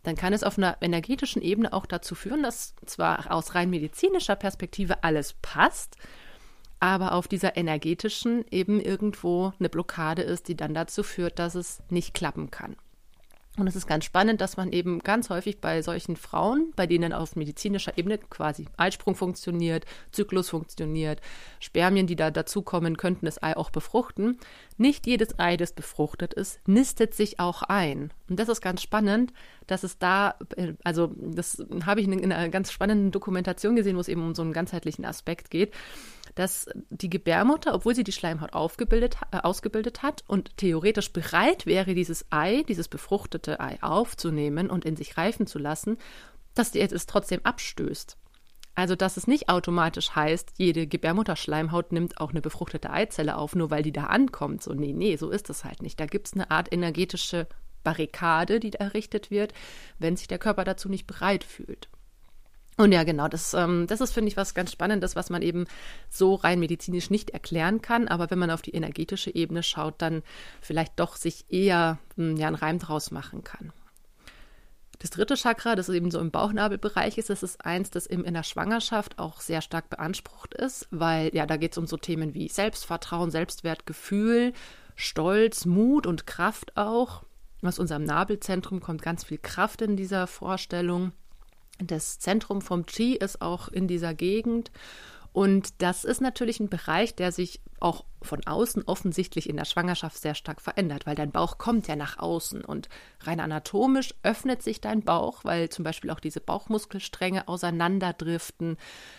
dann 0.03 0.17
kann 0.17 0.33
es 0.33 0.43
auf 0.43 0.57
einer 0.57 0.79
energetischen 0.81 1.43
Ebene 1.43 1.73
auch 1.73 1.87
dazu 1.87 2.15
führen, 2.15 2.43
dass 2.43 2.75
zwar 2.87 3.31
aus 3.31 3.55
rein 3.55 3.71
medizinischer 3.71 4.37
Perspektive 4.37 5.05
alles 5.05 5.35
passt, 5.43 5.97
aber 6.79 7.13
auf 7.13 7.29
dieser 7.29 7.57
energetischen 7.57 8.45
eben 8.51 8.81
irgendwo 8.81 9.53
eine 9.59 9.69
Blockade 9.69 10.23
ist, 10.23 10.49
die 10.49 10.57
dann 10.57 10.73
dazu 10.73 11.03
führt, 11.03 11.39
dass 11.39 11.55
es 11.55 11.83
nicht 11.91 12.15
klappen 12.15 12.51
kann. 12.51 12.77
Und 13.61 13.67
es 13.67 13.77
ist 13.77 13.87
ganz 13.87 14.05
spannend, 14.05 14.41
dass 14.41 14.57
man 14.57 14.73
eben 14.73 15.01
ganz 15.01 15.31
häufig 15.31 15.61
bei 15.61 15.83
solchen 15.83 16.17
Frauen, 16.17 16.73
bei 16.77 16.87
denen 16.87 17.13
auf 17.13 17.37
medizinischer 17.37 17.97
Ebene 17.99 18.19
quasi 18.19 18.67
Eisprung 18.77 19.15
funktioniert, 19.15 19.85
Zyklus 20.13 20.49
funktioniert, 20.49 21.21
Spermien, 21.61 22.07
die 22.07 22.17
da 22.17 22.31
dazukommen, 22.31 22.97
könnten 22.97 23.27
das 23.27 23.43
Ei 23.43 23.57
auch 23.57 23.71
befruchten. 23.71 24.39
Nicht 24.79 25.07
jedes 25.07 25.39
Ei, 25.39 25.57
das 25.57 25.73
befruchtet 25.73 26.33
ist, 26.35 26.61
nistet 26.67 27.15
sich 27.15 27.39
auch 27.39 27.63
ein. 27.63 28.13
Und 28.29 28.41
das 28.41 28.49
ist 28.49 28.63
ganz 28.63 28.81
spannend, 28.83 29.33
dass 29.67 29.83
es 29.83 29.99
da, 29.99 30.37
äh, 30.57 30.73
also 30.83 31.15
das 31.19 31.63
habe 31.85 32.01
ich 32.01 32.09
in 32.09 32.33
einer 32.33 32.49
ganz 32.49 32.73
spannenden 32.73 33.11
Dokumentation 33.11 33.77
gesehen, 33.77 33.97
wo 33.97 34.01
es 34.01 34.09
eben 34.09 34.23
um 34.23 34.35
so 34.35 34.43
einen 34.43 34.53
ganzheitlichen 34.53 35.05
Aspekt 35.05 35.51
geht 35.51 35.75
dass 36.35 36.67
die 36.91 37.11
Gebärmutter, 37.11 37.75
obwohl 37.75 37.95
sie 37.95 38.05
die 38.05 38.13
Schleimhaut 38.13 38.53
aufgebildet, 38.53 39.17
äh, 39.33 39.39
ausgebildet 39.39 40.03
hat 40.03 40.25
und 40.27 40.57
theoretisch 40.57 41.13
bereit 41.13 41.67
wäre, 41.67 41.95
dieses 41.95 42.27
Ei, 42.31 42.65
dieses 42.69 42.89
befruchtete 42.89 43.61
Ei 43.61 43.79
aufzunehmen 43.83 44.71
und 44.71 44.85
in 44.85 44.97
sich 44.97 45.17
reifen 45.17 45.47
zu 45.47 45.59
lassen, 45.59 45.99
dass 46.55 46.73
die 46.73 46.81
es 46.81 47.07
trotzdem 47.07 47.41
abstößt. 47.45 48.17
Also, 48.75 48.97
dass 48.97 49.17
es 49.17 49.27
nicht 49.27 49.49
automatisch 49.49 50.15
heißt, 50.15 50.53
jede 50.57 50.87
Gebärmutterschleimhaut 50.87 51.93
nimmt 51.93 52.21
auch 52.21 52.31
eine 52.31 52.41
befruchtete 52.41 52.91
Eizelle 52.91 53.37
auf, 53.37 53.55
nur 53.55 53.71
weil 53.71 53.83
die 53.83 53.93
da 53.93 54.05
ankommt. 54.05 54.63
So, 54.63 54.73
nee, 54.73 54.93
nee, 54.93 55.17
so 55.17 55.31
ist 55.31 55.51
es 55.51 55.65
halt 55.65 55.83
nicht. 55.83 55.99
Da 56.01 56.07
gibt 56.07 56.29
es 56.29 56.35
eine 56.35 56.51
Art 56.51 56.73
energetische 56.73 57.47
Barrikade, 57.83 58.61
die 58.61 58.73
errichtet 58.73 59.31
wird, 59.31 59.53
wenn 59.99 60.17
sich 60.17 60.29
der 60.29 60.39
Körper 60.39 60.65
dazu 60.65 60.89
nicht 60.89 61.07
bereit 61.07 61.45
fühlt. 61.45 61.89
Und 62.81 62.93
ja, 62.93 63.05
genau, 63.05 63.29
das, 63.29 63.53
ähm, 63.53 63.87
das 63.87 64.01
ist, 64.01 64.13
finde 64.13 64.29
ich, 64.29 64.39
was 64.39 64.55
ganz 64.55 64.73
Spannendes, 64.73 65.15
was 65.15 65.29
man 65.29 65.43
eben 65.43 65.67
so 66.09 66.35
rein 66.35 66.59
medizinisch 66.59 67.11
nicht 67.11 67.29
erklären 67.29 67.83
kann. 67.83 68.09
Aber 68.09 68.31
wenn 68.31 68.39
man 68.39 68.51
auf 68.51 68.63
die 68.63 68.75
energetische 68.75 69.35
Ebene 69.35 69.63
schaut, 69.63 69.97
dann 69.99 70.23
vielleicht 70.63 70.99
doch 70.99 71.17
sich 71.17 71.45
eher 71.51 71.99
hm, 72.17 72.39
ja, 72.39 72.47
einen 72.47 72.57
Reim 72.57 72.79
draus 72.79 73.11
machen 73.11 73.45
kann. 73.45 73.75
Das 74.99 75.11
dritte 75.11 75.35
Chakra, 75.35 75.77
das 75.77 75.91
eben 75.91 76.11
so 76.11 76.21
im 76.21 76.31
Bauchnabelbereich 76.31 77.19
ist, 77.19 77.29
das 77.29 77.43
ist 77.43 77.63
eins, 77.67 77.91
das 77.91 78.07
eben 78.07 78.25
in 78.25 78.33
der 78.33 78.45
Schwangerschaft 78.45 79.19
auch 79.19 79.43
sehr 79.43 79.61
stark 79.61 79.91
beansprucht 79.91 80.55
ist, 80.55 80.89
weil 80.91 81.35
ja, 81.35 81.45
da 81.45 81.59
geht 81.59 81.73
es 81.73 81.79
um 81.79 81.87
so 81.87 81.99
Themen 81.99 82.33
wie 82.33 82.49
Selbstvertrauen, 82.49 83.31
Selbstwertgefühl, 83.31 84.55
Stolz, 84.97 85.67
Mut 85.67 86.07
und 86.07 86.27
Kraft 86.27 86.79
auch. 86.79 87.25
Aus 87.61 87.79
unserem 87.79 88.05
Nabelzentrum 88.05 88.81
kommt 88.81 89.03
ganz 89.03 89.25
viel 89.25 89.39
Kraft 89.39 89.83
in 89.83 89.97
dieser 89.97 90.27
Vorstellung. 90.27 91.13
Das 91.83 92.19
Zentrum 92.19 92.61
vom 92.63 92.87
Qi 92.87 93.15
ist 93.15 93.41
auch 93.41 93.69
in 93.69 93.89
dieser 93.89 94.15
Gegend. 94.15 94.71
Und 95.33 95.81
das 95.81 96.05
ist 96.05 96.21
natürlich 96.21 96.59
ein 96.59 96.69
Bereich, 96.69 97.15
der 97.15 97.31
sich 97.31 97.61
auch 97.79 98.05
von 98.21 98.45
außen 98.47 98.83
offensichtlich 98.87 99.49
in 99.49 99.57
der 99.57 99.65
Schwangerschaft 99.65 100.19
sehr 100.19 100.35
stark 100.35 100.61
verändert, 100.61 101.07
weil 101.07 101.15
dein 101.15 101.31
Bauch 101.31 101.57
kommt 101.57 101.87
ja 101.87 101.97
nach 101.97 102.19
außen 102.19 102.65
und 102.65 102.89
rein 103.21 103.41
anatomisch 103.41 104.13
öffnet 104.23 104.63
sich 104.63 104.81
dein 104.81 105.03
Bauch, 105.03 105.45
weil 105.45 105.69
zum 105.69 105.85
Beispiel 105.85 106.11
auch 106.11 106.21
diese 106.21 106.41
Bauchmuskelstränge 106.41 107.47
auseinanderdriften. 107.49 108.77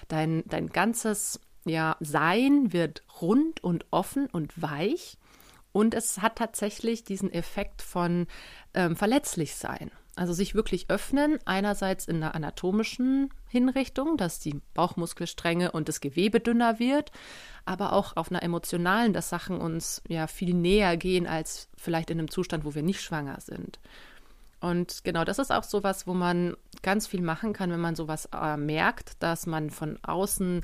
Dein, 0.10 0.44
dein 0.48 0.68
ganzes 0.68 1.39
ja, 1.65 1.96
Sein 2.01 2.74
wird 2.74 3.03
rund 3.22 3.63
und 3.63 3.86
offen 3.91 4.27
und 4.27 4.62
weich. 4.62 5.18
Und 5.72 5.94
es 5.94 6.22
hat 6.22 6.36
tatsächlich 6.36 7.06
diesen 7.06 7.32
Effekt 7.32 7.82
von 7.82 8.27
ähm, 8.74 8.98
verletzlich 8.98 9.56
sein. 9.56 9.91
Also 10.15 10.34
sich 10.34 10.56
wirklich 10.56 10.89
öffnen, 10.89 11.39
einerseits 11.46 12.06
in 12.06 12.20
der 12.20 12.36
anatomischen 12.36 13.30
Hinrichtung, 13.48 14.18
dass 14.18 14.39
die 14.39 14.60
Bauchmuskelstränge 14.74 15.72
und 15.72 15.88
das 15.88 16.01
Gewebe 16.01 16.41
dünner 16.41 16.80
wird, 16.80 17.12
aber 17.63 17.94
auch 17.94 18.18
auf 18.18 18.30
einer 18.30 18.44
emotionalen, 18.44 19.13
dass 19.13 19.30
Sachen 19.30 19.62
uns 19.62 20.01
ja 20.08 20.27
viel 20.27 20.53
näher 20.53 20.98
gehen 20.98 21.27
als 21.27 21.70
vielleicht 21.77 22.10
in 22.10 22.20
einem 22.20 22.30
Zustand, 22.30 22.65
wo 22.65 22.75
wir 22.75 22.84
nicht 22.84 23.01
schwanger 23.01 23.39
sind. 23.39 23.80
Und 24.62 25.03
genau, 25.03 25.24
das 25.24 25.39
ist 25.39 25.51
auch 25.51 25.63
sowas, 25.63 26.06
wo 26.06 26.13
man 26.13 26.56
ganz 26.84 27.08
viel 27.08 27.22
machen 27.22 27.51
kann, 27.51 27.72
wenn 27.72 27.80
man 27.80 27.96
sowas 27.96 28.30
äh, 28.32 28.58
merkt, 28.58 29.22
dass 29.24 29.48
man 29.48 29.72
von 29.72 29.98
außen 30.03 30.63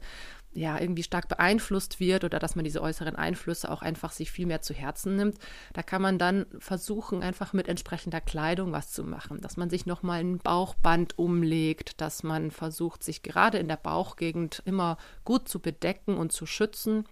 ja 0.53 0.79
irgendwie 0.79 1.03
stark 1.03 1.27
beeinflusst 1.27 1.99
wird 1.99 2.23
oder 2.23 2.39
dass 2.39 2.55
man 2.55 2.65
diese 2.65 2.81
äußeren 2.81 3.15
Einflüsse 3.15 3.69
auch 3.71 3.81
einfach 3.81 4.11
sich 4.11 4.31
viel 4.31 4.45
mehr 4.45 4.61
zu 4.61 4.73
Herzen 4.73 5.15
nimmt, 5.15 5.37
da 5.73 5.83
kann 5.83 6.01
man 6.01 6.17
dann 6.17 6.45
versuchen, 6.59 7.21
einfach 7.21 7.53
mit 7.53 7.67
entsprechender 7.67 8.21
Kleidung 8.21 8.71
was 8.71 8.91
zu 8.91 9.03
machen, 9.03 9.41
dass 9.41 9.57
man 9.57 9.69
sich 9.69 9.85
nochmal 9.85 10.21
ein 10.21 10.39
Bauchband 10.39 11.17
umlegt, 11.19 12.01
dass 12.01 12.23
man 12.23 12.51
versucht, 12.51 13.03
sich 13.03 13.23
gerade 13.23 13.57
in 13.57 13.67
der 13.67 13.77
Bauchgegend 13.77 14.63
immer 14.65 14.97
gut 15.25 15.47
zu 15.47 15.59
bedecken 15.59 16.17
und 16.17 16.31
zu 16.31 16.45
schützen 16.45 17.05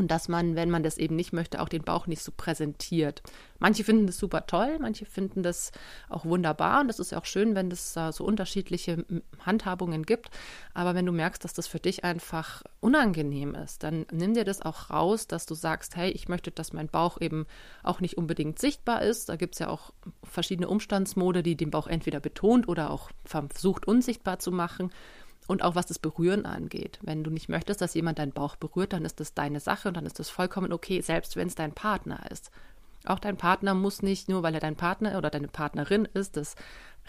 und 0.00 0.10
dass 0.10 0.28
man, 0.28 0.56
wenn 0.56 0.70
man 0.70 0.82
das 0.82 0.98
eben 0.98 1.14
nicht 1.14 1.32
möchte, 1.32 1.60
auch 1.60 1.68
den 1.68 1.82
Bauch 1.82 2.06
nicht 2.06 2.22
so 2.22 2.32
präsentiert. 2.36 3.22
Manche 3.58 3.84
finden 3.84 4.06
das 4.06 4.16
super 4.16 4.46
toll, 4.46 4.78
manche 4.80 5.04
finden 5.04 5.42
das 5.42 5.70
auch 6.08 6.24
wunderbar 6.24 6.80
und 6.80 6.88
das 6.88 6.98
ist 6.98 7.12
ja 7.12 7.18
auch 7.18 7.26
schön, 7.26 7.54
wenn 7.54 7.70
es 7.70 7.92
so 7.92 8.24
unterschiedliche 8.24 9.04
Handhabungen 9.44 10.04
gibt. 10.04 10.30
Aber 10.72 10.94
wenn 10.94 11.04
du 11.04 11.12
merkst, 11.12 11.44
dass 11.44 11.52
das 11.52 11.66
für 11.66 11.78
dich 11.78 12.02
einfach 12.02 12.62
unangenehm 12.80 13.54
ist, 13.54 13.82
dann 13.82 14.06
nimm 14.10 14.32
dir 14.32 14.44
das 14.44 14.62
auch 14.62 14.88
raus, 14.88 15.26
dass 15.26 15.44
du 15.44 15.54
sagst, 15.54 15.94
hey, 15.94 16.10
ich 16.10 16.28
möchte, 16.28 16.50
dass 16.50 16.72
mein 16.72 16.88
Bauch 16.88 17.20
eben 17.20 17.46
auch 17.82 18.00
nicht 18.00 18.16
unbedingt 18.16 18.58
sichtbar 18.58 19.02
ist. 19.02 19.28
Da 19.28 19.36
gibt 19.36 19.54
es 19.56 19.58
ja 19.58 19.68
auch 19.68 19.92
verschiedene 20.24 20.68
Umstandsmode, 20.68 21.42
die 21.42 21.56
den 21.56 21.70
Bauch 21.70 21.86
entweder 21.86 22.20
betont 22.20 22.66
oder 22.66 22.90
auch 22.90 23.10
versucht 23.26 23.86
unsichtbar 23.86 24.38
zu 24.38 24.50
machen. 24.52 24.90
Und 25.50 25.64
auch 25.64 25.74
was 25.74 25.86
das 25.86 25.98
Berühren 25.98 26.46
angeht. 26.46 27.00
Wenn 27.02 27.24
du 27.24 27.30
nicht 27.32 27.48
möchtest, 27.48 27.80
dass 27.80 27.94
jemand 27.94 28.20
deinen 28.20 28.30
Bauch 28.30 28.54
berührt, 28.54 28.92
dann 28.92 29.04
ist 29.04 29.18
das 29.18 29.34
deine 29.34 29.58
Sache 29.58 29.88
und 29.88 29.96
dann 29.96 30.06
ist 30.06 30.20
das 30.20 30.30
vollkommen 30.30 30.72
okay, 30.72 31.00
selbst 31.00 31.34
wenn 31.34 31.48
es 31.48 31.56
dein 31.56 31.72
Partner 31.72 32.30
ist. 32.30 32.52
Auch 33.04 33.18
dein 33.18 33.36
Partner 33.36 33.74
muss 33.74 34.00
nicht, 34.00 34.28
nur 34.28 34.44
weil 34.44 34.54
er 34.54 34.60
dein 34.60 34.76
Partner 34.76 35.18
oder 35.18 35.28
deine 35.28 35.48
Partnerin 35.48 36.04
ist, 36.14 36.36
das 36.36 36.54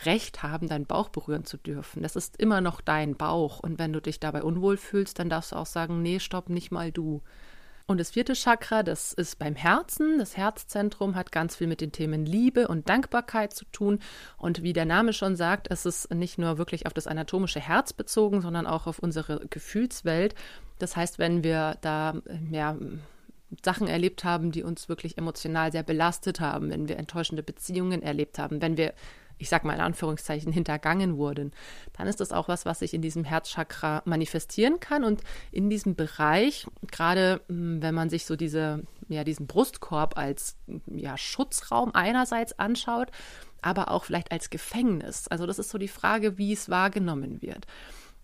Recht 0.06 0.42
haben, 0.42 0.68
deinen 0.68 0.88
Bauch 0.88 1.10
berühren 1.10 1.46
zu 1.46 1.58
dürfen. 1.58 2.02
Das 2.02 2.16
ist 2.16 2.36
immer 2.38 2.62
noch 2.62 2.82
dein 2.82 3.16
Bauch. 3.16 3.60
Und 3.60 3.78
wenn 3.78 3.94
du 3.94 4.02
dich 4.02 4.20
dabei 4.20 4.42
unwohl 4.42 4.78
fühlst, 4.78 5.20
dann 5.20 5.30
darfst 5.30 5.52
du 5.52 5.58
auch 5.58 5.68
sagen, 5.68 6.02
nee, 6.02 6.20
stopp, 6.20 6.50
nicht 6.50 6.72
mal 6.72 6.92
du. 6.92 7.22
Und 7.86 8.00
das 8.00 8.12
vierte 8.12 8.34
Chakra, 8.34 8.84
das 8.84 9.14
ist 9.14 9.40
beim 9.40 9.56
Herzen. 9.56 10.18
Das 10.20 10.38
Herzzentrum 10.38 11.16
hat 11.16 11.32
ganz 11.32 11.56
viel 11.56 11.68
mit 11.68 11.82
den 11.82 11.92
Themen 11.92 12.26
Liebe 12.26 12.68
und 12.68 12.90
Dankbarkeit 12.90 13.54
zu 13.54 13.66
tun. 13.66 14.00
Und 14.38 14.64
wie 14.64 14.74
der 14.74 14.86
Name 14.86 15.14
schon 15.14 15.36
sagt, 15.36 15.68
es 15.70 15.86
ist 15.86 16.14
nicht 16.14 16.38
nur 16.38 16.58
wirklich 16.58 16.86
auf 16.86 16.94
das 16.94 17.08
anatomische 17.08 17.60
Herz 17.60 17.94
bezogen, 17.94 18.42
sondern 18.42 18.68
auch 18.68 18.88
auf 18.88 19.00
unsere 19.00 19.46
Gefühlswelt. 19.50 20.36
Das 20.80 20.96
heißt, 20.96 21.20
wenn 21.20 21.44
wir 21.44 21.78
da 21.82 22.16
ja, 22.52 22.78
Sachen 23.64 23.88
erlebt 23.88 24.24
haben, 24.24 24.52
die 24.52 24.64
uns 24.64 24.88
wirklich 24.88 25.18
emotional 25.18 25.72
sehr 25.72 25.84
belastet 25.84 26.40
haben, 26.40 26.70
wenn 26.70 26.88
wir 26.88 26.98
enttäuschende 26.98 27.44
Beziehungen 27.44 28.02
erlebt 28.02 28.40
haben, 28.40 28.62
wenn 28.62 28.78
wir 28.78 28.94
ich 29.42 29.50
sag 29.50 29.66
mal 29.66 29.74
in 29.74 29.82
Anführungszeichen, 29.82 30.54
hintergangen 30.54 31.18
wurden, 31.18 31.52
dann 31.98 32.08
ist 32.08 32.20
das 32.20 32.32
auch 32.32 32.48
was, 32.48 32.66
was 32.66 32.80
sich 32.80 32.94
in 32.94 33.02
diesem 33.02 33.24
Herzchakra 33.24 34.04
manifestieren 34.06 34.80
kann. 34.80 35.04
Und 35.04 35.22
in 35.52 35.70
diesem 35.70 35.96
Bereich, 35.96 36.68
gerade 36.90 37.42
hm, 37.48 37.82
wenn 37.82 37.96
man 37.96 38.10
sich 38.10 38.26
so 38.26 38.36
diese, 38.36 38.84
ja, 39.10 39.24
diesen 39.24 39.48
Brustkorb 39.48 40.18
als 40.18 40.58
ja, 40.86 41.18
Schutzraum 41.18 41.92
einerseits 41.94 42.58
anschaut, 42.60 43.10
aber 43.64 43.92
auch 43.92 44.06
vielleicht 44.06 44.32
als 44.32 44.52
Gefängnis. 44.52 45.28
Also 45.28 45.48
das 45.48 45.60
ist 45.60 45.70
so 45.70 45.78
die 45.80 45.88
Frage, 45.88 46.38
wie 46.38 46.54
es 46.54 46.70
wahrgenommen 46.70 47.42
wird. 47.42 47.66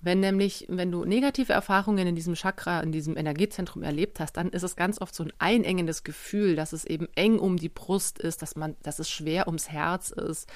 Wenn 0.02 0.20
nämlich, 0.20 0.66
wenn 0.70 0.92
du 0.92 1.06
negative 1.06 1.54
Erfahrungen 1.54 2.06
in 2.06 2.16
diesem 2.16 2.36
Chakra, 2.36 2.82
in 2.82 2.92
diesem 2.92 3.18
Energiezentrum 3.18 3.82
erlebt 3.82 4.20
hast, 4.20 4.38
dann 4.38 4.50
ist 4.50 4.62
es 4.62 4.76
ganz 4.76 5.02
oft 5.02 5.16
so 5.16 5.24
ein 5.24 5.34
einengendes 5.40 6.04
Gefühl, 6.04 6.56
dass 6.56 6.72
es 6.72 6.86
eben 6.86 7.08
eng 7.16 7.40
um 7.40 7.58
die 7.58 7.70
Brust 7.70 8.20
ist, 8.20 8.44
dass 8.44 8.56
man, 8.56 8.76
dass 8.84 9.00
es 9.00 9.10
schwer 9.10 9.48
ums 9.48 9.70
Herz 9.70 10.12
ist. 10.12 10.48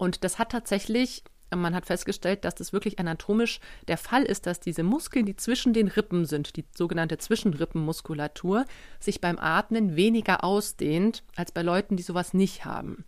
Und 0.00 0.24
das 0.24 0.38
hat 0.38 0.52
tatsächlich 0.52 1.22
man 1.52 1.74
hat 1.74 1.86
festgestellt, 1.86 2.44
dass 2.44 2.54
das 2.54 2.72
wirklich 2.72 3.00
anatomisch 3.00 3.58
der 3.88 3.96
Fall 3.96 4.22
ist, 4.22 4.46
dass 4.46 4.60
diese 4.60 4.84
Muskeln, 4.84 5.26
die 5.26 5.34
zwischen 5.34 5.72
den 5.72 5.88
Rippen 5.88 6.24
sind, 6.24 6.56
die 6.56 6.64
sogenannte 6.76 7.18
Zwischenrippenmuskulatur, 7.18 8.66
sich 9.00 9.20
beim 9.20 9.36
Atmen 9.36 9.96
weniger 9.96 10.44
ausdehnt 10.44 11.24
als 11.34 11.50
bei 11.50 11.62
Leuten, 11.62 11.96
die 11.96 12.04
sowas 12.04 12.34
nicht 12.34 12.64
haben. 12.64 13.04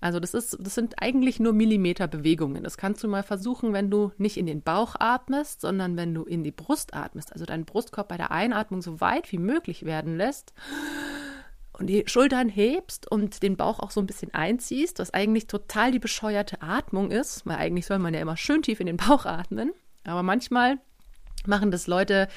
Also 0.00 0.18
das 0.18 0.32
ist, 0.32 0.56
das 0.58 0.74
sind 0.74 1.02
eigentlich 1.02 1.38
nur 1.38 1.52
Millimeterbewegungen. 1.52 2.64
Das 2.64 2.78
kannst 2.78 3.04
du 3.04 3.08
mal 3.08 3.22
versuchen, 3.22 3.74
wenn 3.74 3.90
du 3.90 4.10
nicht 4.16 4.38
in 4.38 4.46
den 4.46 4.62
Bauch 4.62 4.96
atmest, 4.98 5.60
sondern 5.60 5.98
wenn 5.98 6.14
du 6.14 6.24
in 6.24 6.44
die 6.44 6.52
Brust 6.52 6.94
atmest. 6.94 7.34
Also 7.34 7.44
deinen 7.44 7.66
Brustkorb 7.66 8.08
bei 8.08 8.16
der 8.16 8.30
Einatmung 8.30 8.80
so 8.80 9.02
weit 9.02 9.30
wie 9.32 9.38
möglich 9.38 9.84
werden 9.84 10.16
lässt 10.16 10.54
und 11.78 11.88
die 11.88 12.04
Schultern 12.06 12.48
hebst 12.48 13.10
und 13.10 13.42
den 13.42 13.56
Bauch 13.56 13.80
auch 13.80 13.90
so 13.90 14.00
ein 14.00 14.06
bisschen 14.06 14.32
einziehst, 14.32 14.98
was 14.98 15.12
eigentlich 15.12 15.46
total 15.46 15.92
die 15.92 15.98
bescheuerte 15.98 16.62
Atmung 16.62 17.10
ist, 17.10 17.46
weil 17.46 17.56
eigentlich 17.56 17.86
soll 17.86 17.98
man 17.98 18.14
ja 18.14 18.20
immer 18.20 18.36
schön 18.36 18.62
tief 18.62 18.80
in 18.80 18.86
den 18.86 18.96
Bauch 18.96 19.26
atmen. 19.26 19.72
Aber 20.04 20.22
manchmal 20.22 20.78
machen 21.44 21.70
das 21.70 21.86
Leute 21.86 22.28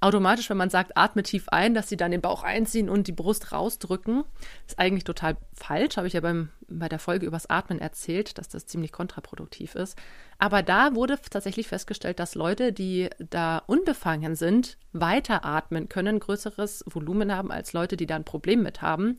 automatisch, 0.00 0.48
wenn 0.48 0.56
man 0.56 0.70
sagt, 0.70 0.96
atme 0.96 1.22
tief 1.22 1.48
ein, 1.48 1.74
dass 1.74 1.88
sie 1.88 1.96
dann 1.96 2.10
den 2.10 2.22
Bauch 2.22 2.42
einziehen 2.42 2.88
und 2.88 3.06
die 3.06 3.12
Brust 3.12 3.52
rausdrücken. 3.52 4.24
Ist 4.66 4.78
eigentlich 4.78 5.04
total 5.04 5.36
falsch, 5.52 5.96
habe 5.98 6.06
ich 6.06 6.14
ja 6.14 6.20
beim, 6.20 6.48
bei 6.68 6.88
der 6.88 6.98
Folge 6.98 7.26
übers 7.26 7.48
Atmen 7.50 7.78
erzählt, 7.78 8.38
dass 8.38 8.48
das 8.48 8.66
ziemlich 8.66 8.92
kontraproduktiv 8.92 9.74
ist. 9.74 9.98
Aber 10.38 10.62
da 10.62 10.94
wurde 10.94 11.18
tatsächlich 11.30 11.68
festgestellt, 11.68 12.18
dass 12.18 12.34
Leute, 12.34 12.72
die 12.72 13.10
da 13.18 13.58
unbefangen 13.66 14.36
sind, 14.36 14.78
weiter 14.92 15.44
atmen 15.44 15.90
können, 15.90 16.18
größeres 16.18 16.84
Volumen 16.86 17.34
haben 17.34 17.52
als 17.52 17.74
Leute, 17.74 17.98
die 17.98 18.06
da 18.06 18.16
ein 18.16 18.24
Problem 18.24 18.62
mit 18.62 18.80
haben, 18.80 19.18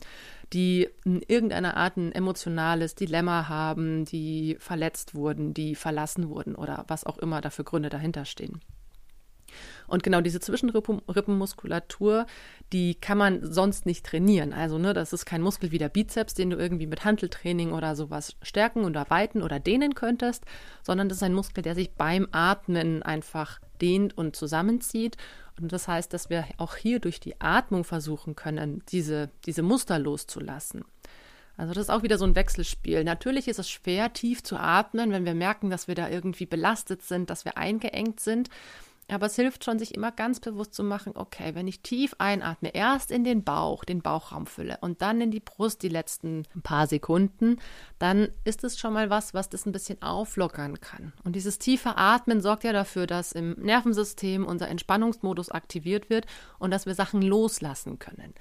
die 0.52 0.88
in 1.04 1.22
irgendeiner 1.22 1.76
Art 1.76 1.96
ein 1.96 2.10
emotionales 2.10 2.96
Dilemma 2.96 3.48
haben, 3.48 4.04
die 4.04 4.56
verletzt 4.58 5.14
wurden, 5.14 5.54
die 5.54 5.76
verlassen 5.76 6.28
wurden 6.28 6.56
oder 6.56 6.84
was 6.88 7.04
auch 7.04 7.18
immer 7.18 7.40
dafür 7.40 7.64
Gründe 7.64 7.88
dahinter 7.88 8.24
stehen. 8.24 8.60
Und 9.86 10.02
genau 10.02 10.20
diese 10.20 10.40
Zwischenrippenmuskulatur, 10.40 12.26
die 12.72 12.94
kann 12.94 13.18
man 13.18 13.52
sonst 13.52 13.86
nicht 13.86 14.06
trainieren. 14.06 14.52
Also, 14.52 14.78
ne, 14.78 14.94
das 14.94 15.12
ist 15.12 15.26
kein 15.26 15.42
Muskel 15.42 15.70
wie 15.72 15.78
der 15.78 15.88
Bizeps, 15.88 16.34
den 16.34 16.50
du 16.50 16.56
irgendwie 16.56 16.86
mit 16.86 17.04
Hanteltraining 17.04 17.72
oder 17.72 17.96
sowas 17.96 18.36
stärken 18.42 18.84
oder 18.84 19.06
weiten 19.08 19.42
oder 19.42 19.60
dehnen 19.60 19.94
könntest, 19.94 20.44
sondern 20.82 21.08
das 21.08 21.18
ist 21.18 21.22
ein 21.22 21.34
Muskel, 21.34 21.62
der 21.62 21.74
sich 21.74 21.92
beim 21.92 22.28
Atmen 22.32 23.02
einfach 23.02 23.60
dehnt 23.80 24.16
und 24.16 24.36
zusammenzieht. 24.36 25.16
Und 25.60 25.72
das 25.72 25.88
heißt, 25.88 26.12
dass 26.12 26.30
wir 26.30 26.46
auch 26.56 26.76
hier 26.76 26.98
durch 26.98 27.20
die 27.20 27.40
Atmung 27.40 27.84
versuchen 27.84 28.36
können, 28.36 28.82
diese, 28.88 29.30
diese 29.44 29.62
Muster 29.62 29.98
loszulassen. 29.98 30.84
Also 31.56 31.74
das 31.74 31.84
ist 31.84 31.90
auch 31.90 32.02
wieder 32.02 32.18
so 32.18 32.24
ein 32.24 32.34
Wechselspiel. 32.34 33.04
Natürlich 33.04 33.46
ist 33.46 33.58
es 33.58 33.68
schwer, 33.68 34.12
tief 34.12 34.42
zu 34.42 34.56
atmen, 34.56 35.12
wenn 35.12 35.24
wir 35.24 35.34
merken, 35.34 35.70
dass 35.70 35.86
wir 35.86 35.94
da 35.94 36.08
irgendwie 36.08 36.46
belastet 36.46 37.02
sind, 37.02 37.28
dass 37.28 37.44
wir 37.44 37.58
eingeengt 37.58 38.20
sind. 38.20 38.48
Aber 39.08 39.26
es 39.26 39.36
hilft 39.36 39.64
schon, 39.64 39.78
sich 39.78 39.94
immer 39.94 40.12
ganz 40.12 40.40
bewusst 40.40 40.74
zu 40.74 40.84
machen, 40.84 41.12
okay, 41.16 41.54
wenn 41.54 41.68
ich 41.68 41.82
tief 41.82 42.14
einatme, 42.18 42.74
erst 42.74 43.10
in 43.10 43.24
den 43.24 43.44
Bauch, 43.44 43.84
den 43.84 44.00
Bauchraum 44.00 44.46
fülle 44.46 44.78
und 44.80 45.02
dann 45.02 45.20
in 45.20 45.30
die 45.30 45.40
Brust 45.40 45.82
die 45.82 45.88
letzten 45.88 46.44
paar 46.62 46.86
Sekunden, 46.86 47.56
dann 47.98 48.28
ist 48.44 48.64
es 48.64 48.78
schon 48.78 48.94
mal 48.94 49.10
was, 49.10 49.34
was 49.34 49.50
das 49.50 49.66
ein 49.66 49.72
bisschen 49.72 50.00
auflockern 50.00 50.80
kann. 50.80 51.12
Und 51.24 51.36
dieses 51.36 51.58
tiefe 51.58 51.96
Atmen 51.96 52.40
sorgt 52.40 52.64
ja 52.64 52.72
dafür, 52.72 53.06
dass 53.06 53.32
im 53.32 53.52
Nervensystem 53.52 54.46
unser 54.46 54.68
Entspannungsmodus 54.68 55.50
aktiviert 55.50 56.08
wird 56.08 56.26
und 56.58 56.70
dass 56.70 56.86
wir 56.86 56.94
Sachen 56.94 57.22
loslassen 57.22 57.98
können. 57.98 58.34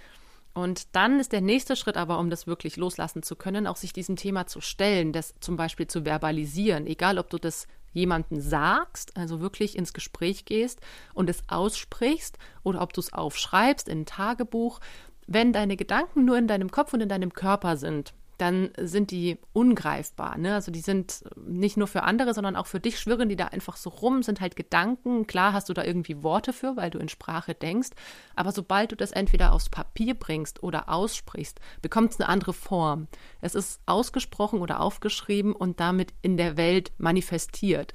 Und 0.53 0.95
dann 0.95 1.19
ist 1.19 1.31
der 1.31 1.41
nächste 1.41 1.75
Schritt 1.75 1.95
aber, 1.95 2.19
um 2.19 2.29
das 2.29 2.45
wirklich 2.45 2.75
loslassen 2.75 3.23
zu 3.23 3.35
können, 3.35 3.67
auch 3.67 3.77
sich 3.77 3.93
diesem 3.93 4.17
Thema 4.17 4.47
zu 4.47 4.59
stellen, 4.59 5.13
das 5.13 5.33
zum 5.39 5.55
Beispiel 5.55 5.87
zu 5.87 6.03
verbalisieren, 6.03 6.87
egal 6.87 7.17
ob 7.17 7.29
du 7.29 7.37
das 7.37 7.67
jemanden 7.93 8.41
sagst, 8.41 9.17
also 9.17 9.41
wirklich 9.41 9.77
ins 9.77 9.93
Gespräch 9.93 10.45
gehst 10.45 10.81
und 11.13 11.29
es 11.29 11.43
aussprichst 11.47 12.37
oder 12.63 12.81
ob 12.81 12.93
du 12.93 13.01
es 13.01 13.13
aufschreibst 13.13 13.89
in 13.89 14.01
ein 14.01 14.05
Tagebuch, 14.05 14.79
wenn 15.27 15.53
deine 15.53 15.77
Gedanken 15.77 16.25
nur 16.25 16.37
in 16.37 16.47
deinem 16.47 16.71
Kopf 16.71 16.93
und 16.93 17.01
in 17.01 17.09
deinem 17.09 17.33
Körper 17.33 17.77
sind, 17.77 18.13
dann 18.41 18.71
sind 18.77 19.11
die 19.11 19.37
ungreifbar. 19.53 20.37
Ne? 20.37 20.55
Also 20.55 20.71
die 20.71 20.81
sind 20.81 21.23
nicht 21.45 21.77
nur 21.77 21.87
für 21.87 22.01
andere, 22.01 22.33
sondern 22.33 22.55
auch 22.55 22.65
für 22.65 22.79
dich 22.79 22.99
schwirren 22.99 23.29
die 23.29 23.35
da 23.35 23.45
einfach 23.45 23.77
so 23.77 23.91
rum, 23.91 24.23
sind 24.23 24.41
halt 24.41 24.55
Gedanken. 24.55 25.27
Klar 25.27 25.53
hast 25.53 25.69
du 25.69 25.73
da 25.73 25.83
irgendwie 25.83 26.23
Worte 26.23 26.51
für, 26.51 26.75
weil 26.75 26.89
du 26.89 26.97
in 26.97 27.07
Sprache 27.07 27.53
denkst, 27.53 27.89
aber 28.35 28.51
sobald 28.51 28.91
du 28.91 28.95
das 28.95 29.11
entweder 29.11 29.53
aufs 29.53 29.69
Papier 29.69 30.15
bringst 30.15 30.63
oder 30.63 30.89
aussprichst, 30.89 31.59
bekommt 31.83 32.13
es 32.13 32.19
eine 32.19 32.29
andere 32.29 32.53
Form. 32.53 33.07
Es 33.41 33.53
ist 33.53 33.79
ausgesprochen 33.85 34.59
oder 34.59 34.79
aufgeschrieben 34.79 35.53
und 35.53 35.79
damit 35.79 36.11
in 36.23 36.35
der 36.35 36.57
Welt 36.57 36.91
manifestiert. 36.97 37.93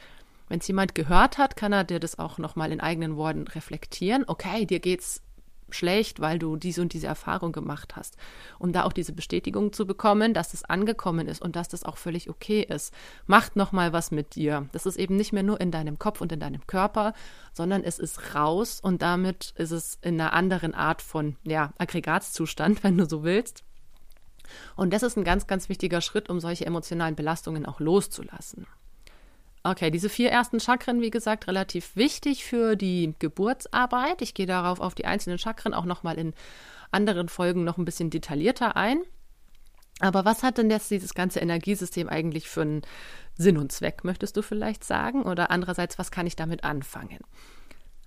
Wenn 0.49 0.61
es 0.61 0.69
jemand 0.69 0.95
gehört 0.95 1.39
hat, 1.39 1.57
kann 1.57 1.73
er 1.73 1.83
dir 1.83 1.99
das 1.99 2.21
auch 2.21 2.39
nochmal 2.39 2.71
in 2.71 2.81
eigenen 2.81 3.17
Worten 3.17 3.49
reflektieren. 3.49 4.25
Okay, 4.29 4.65
dir 4.65 4.79
geht's 4.79 5.23
schlecht, 5.71 6.21
weil 6.21 6.39
du 6.39 6.57
diese 6.57 6.83
und 6.83 6.93
diese 6.93 7.07
Erfahrung 7.07 7.53
gemacht 7.53 7.97
hast. 7.97 8.17
Um 8.59 8.73
da 8.73 8.85
auch 8.85 8.93
diese 8.93 9.13
Bestätigung 9.13 9.73
zu 9.73 9.87
bekommen, 9.87 10.35
dass 10.35 10.55
es 10.55 10.65
angekommen 10.65 11.27
ist 11.27 11.43
und 11.43 11.57
dass 11.57 11.69
das 11.69 11.85
auch 11.85 11.97
völlig 11.97 12.31
okay 12.31 12.63
ist. 12.63 12.93
Macht 13.27 13.57
nochmal 13.57 13.93
was 13.93 14.11
mit 14.11 14.35
dir. 14.35 14.69
Das 14.73 14.87
ist 14.87 14.97
eben 14.97 15.17
nicht 15.17 15.33
mehr 15.33 15.43
nur 15.43 15.61
in 15.61 15.71
deinem 15.71 15.99
Kopf 15.99 16.21
und 16.21 16.33
in 16.33 16.41
deinem 16.41 16.67
Körper, 16.67 17.15
sondern 17.53 17.83
es 17.83 17.99
ist 17.99 18.35
raus 18.35 18.81
und 18.81 19.03
damit 19.03 19.53
ist 19.57 19.73
es 19.73 19.99
in 20.03 20.21
einer 20.21 20.33
anderen 20.33 20.75
Art 20.75 21.03
von, 21.03 21.37
ja, 21.45 21.73
Aggregatzustand, 21.79 22.83
wenn 22.85 22.97
du 22.99 23.09
so 23.09 23.25
willst. 23.25 23.65
Und 24.77 24.93
das 24.93 25.03
ist 25.03 25.17
ein 25.17 25.25
ganz, 25.25 25.47
ganz 25.47 25.69
wichtiger 25.69 26.01
Schritt, 26.01 26.29
um 26.31 26.41
solche 26.41 26.67
emotionalen 26.67 27.17
Belastungen 27.17 27.67
auch 27.67 27.81
loszulassen. 27.81 28.67
Okay, 29.69 29.91
diese 29.91 30.09
vier 30.09 30.31
ersten 30.31 30.61
Chakren, 30.61 31.01
wie 31.01 31.11
gesagt, 31.11 31.49
relativ 31.49 31.97
wichtig 31.97 32.45
für 32.45 32.77
die 32.77 33.15
Geburtsarbeit. 33.19 34.23
Ich 34.23 34.33
gehe 34.33 34.47
darauf 34.47 34.79
auf 34.79 34.95
die 34.95 35.07
einzelnen 35.07 35.39
Chakren 35.39 35.75
auch 35.75 35.85
nochmal 35.85 36.19
in 36.19 36.35
anderen 36.93 37.29
Folgen 37.29 37.65
noch 37.65 37.77
ein 37.77 37.85
bisschen 37.85 38.09
detaillierter 38.09 38.77
ein. 38.77 39.03
Aber 39.99 40.25
was 40.25 40.45
hat 40.45 40.59
denn 40.59 40.71
jetzt 40.71 40.93
dieses 40.93 41.15
ganze 41.15 41.41
Energiesystem 41.41 42.09
eigentlich 42.09 42.49
für 42.49 42.61
einen 42.61 42.83
Sinn 43.35 43.59
und 43.59 43.73
Zweck, 43.73 44.05
möchtest 44.05 44.37
du 44.37 44.43
vielleicht 44.43 44.85
sagen? 44.85 45.25
Oder 45.25 45.51
andererseits, 45.51 45.99
was 45.99 46.13
kann 46.13 46.29
ich 46.29 46.37
damit 46.37 46.63
anfangen? 46.63 47.19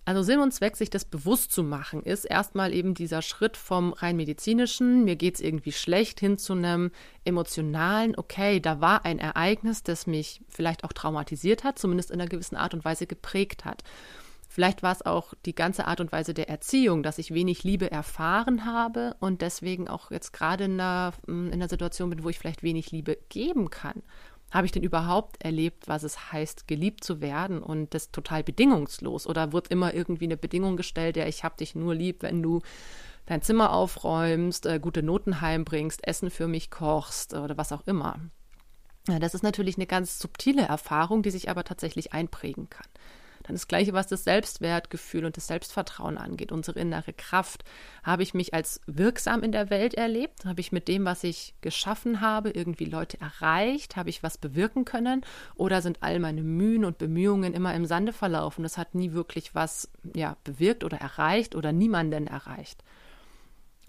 Also 0.09 0.23
Sinn 0.23 0.39
und 0.39 0.51
Zweck, 0.51 0.75
sich 0.75 0.89
das 0.89 1.05
bewusst 1.05 1.51
zu 1.51 1.61
machen, 1.61 2.01
ist 2.01 2.25
erstmal 2.25 2.73
eben 2.73 2.95
dieser 2.95 3.21
Schritt 3.21 3.55
vom 3.55 3.93
rein 3.93 4.15
medizinischen, 4.15 5.03
mir 5.03 5.15
geht 5.15 5.35
es 5.35 5.39
irgendwie 5.39 5.71
schlecht, 5.71 6.19
hin 6.19 6.39
zu 6.39 6.53
einem 6.53 6.89
emotionalen, 7.25 8.17
okay, 8.17 8.59
da 8.59 8.81
war 8.81 9.05
ein 9.05 9.19
Ereignis, 9.19 9.83
das 9.83 10.07
mich 10.07 10.41
vielleicht 10.49 10.83
auch 10.83 10.93
traumatisiert 10.93 11.63
hat, 11.63 11.77
zumindest 11.77 12.09
in 12.09 12.19
einer 12.19 12.27
gewissen 12.27 12.55
Art 12.55 12.73
und 12.73 12.83
Weise 12.83 13.05
geprägt 13.05 13.65
hat. 13.65 13.83
Vielleicht 14.47 14.81
war 14.81 14.93
es 14.93 15.05
auch 15.05 15.35
die 15.45 15.53
ganze 15.53 15.85
Art 15.85 16.01
und 16.01 16.11
Weise 16.11 16.33
der 16.33 16.49
Erziehung, 16.49 17.03
dass 17.03 17.19
ich 17.19 17.35
wenig 17.35 17.63
Liebe 17.63 17.91
erfahren 17.91 18.65
habe 18.65 19.15
und 19.19 19.43
deswegen 19.43 19.87
auch 19.87 20.09
jetzt 20.09 20.33
gerade 20.33 20.63
in 20.63 20.81
einer, 20.81 21.13
in 21.27 21.53
einer 21.53 21.69
Situation 21.69 22.09
bin, 22.09 22.23
wo 22.23 22.29
ich 22.29 22.39
vielleicht 22.39 22.63
wenig 22.63 22.89
Liebe 22.89 23.19
geben 23.29 23.69
kann 23.69 24.01
habe 24.51 24.65
ich 24.65 24.71
denn 24.71 24.83
überhaupt 24.83 25.43
erlebt, 25.43 25.87
was 25.87 26.03
es 26.03 26.31
heißt, 26.31 26.67
geliebt 26.67 27.03
zu 27.03 27.21
werden 27.21 27.61
und 27.61 27.93
das 27.93 28.11
total 28.11 28.43
bedingungslos? 28.43 29.27
Oder 29.27 29.53
wird 29.53 29.67
immer 29.69 29.93
irgendwie 29.93 30.25
eine 30.25 30.37
Bedingung 30.37 30.77
gestellt, 30.77 31.17
ja, 31.17 31.27
ich 31.27 31.43
habe 31.43 31.57
dich 31.57 31.75
nur 31.75 31.93
lieb, 31.93 32.23
wenn 32.23 32.41
du 32.41 32.61
dein 33.25 33.41
Zimmer 33.41 33.71
aufräumst, 33.73 34.65
äh, 34.65 34.79
gute 34.79 35.03
Noten 35.03 35.41
heimbringst, 35.41 36.07
Essen 36.07 36.31
für 36.31 36.47
mich 36.47 36.71
kochst 36.71 37.33
oder 37.33 37.57
was 37.57 37.71
auch 37.71 37.85
immer. 37.85 38.19
Ja, 39.07 39.19
das 39.19 39.33
ist 39.33 39.43
natürlich 39.43 39.77
eine 39.77 39.87
ganz 39.87 40.19
subtile 40.19 40.63
Erfahrung, 40.63 41.23
die 41.23 41.31
sich 41.31 41.49
aber 41.49 41.63
tatsächlich 41.63 42.13
einprägen 42.13 42.69
kann. 42.69 42.87
Dann 43.49 43.55
das 43.55 43.67
Gleiche, 43.67 43.93
was 43.93 44.05
das 44.05 44.25
Selbstwertgefühl 44.25 45.25
und 45.25 45.35
das 45.35 45.47
Selbstvertrauen 45.47 46.19
angeht, 46.19 46.51
unsere 46.51 46.79
innere 46.79 47.13
Kraft. 47.13 47.63
Habe 48.03 48.21
ich 48.21 48.35
mich 48.35 48.53
als 48.53 48.79
wirksam 48.85 49.41
in 49.41 49.51
der 49.51 49.71
Welt 49.71 49.95
erlebt? 49.95 50.45
Habe 50.45 50.61
ich 50.61 50.71
mit 50.71 50.87
dem, 50.87 51.03
was 51.03 51.23
ich 51.23 51.55
geschaffen 51.61 52.21
habe, 52.21 52.51
irgendwie 52.51 52.85
Leute 52.85 53.19
erreicht? 53.19 53.95
Habe 53.95 54.11
ich 54.11 54.21
was 54.21 54.37
bewirken 54.37 54.85
können? 54.85 55.25
Oder 55.55 55.81
sind 55.81 55.97
all 56.01 56.19
meine 56.19 56.43
Mühen 56.43 56.85
und 56.85 56.99
Bemühungen 56.99 57.55
immer 57.55 57.73
im 57.73 57.87
Sande 57.87 58.13
verlaufen? 58.13 58.61
Das 58.61 58.77
hat 58.77 58.93
nie 58.93 59.13
wirklich 59.13 59.55
was 59.55 59.89
ja, 60.13 60.37
bewirkt 60.43 60.83
oder 60.83 60.97
erreicht 60.97 61.55
oder 61.55 61.71
niemanden 61.71 62.27
erreicht. 62.27 62.83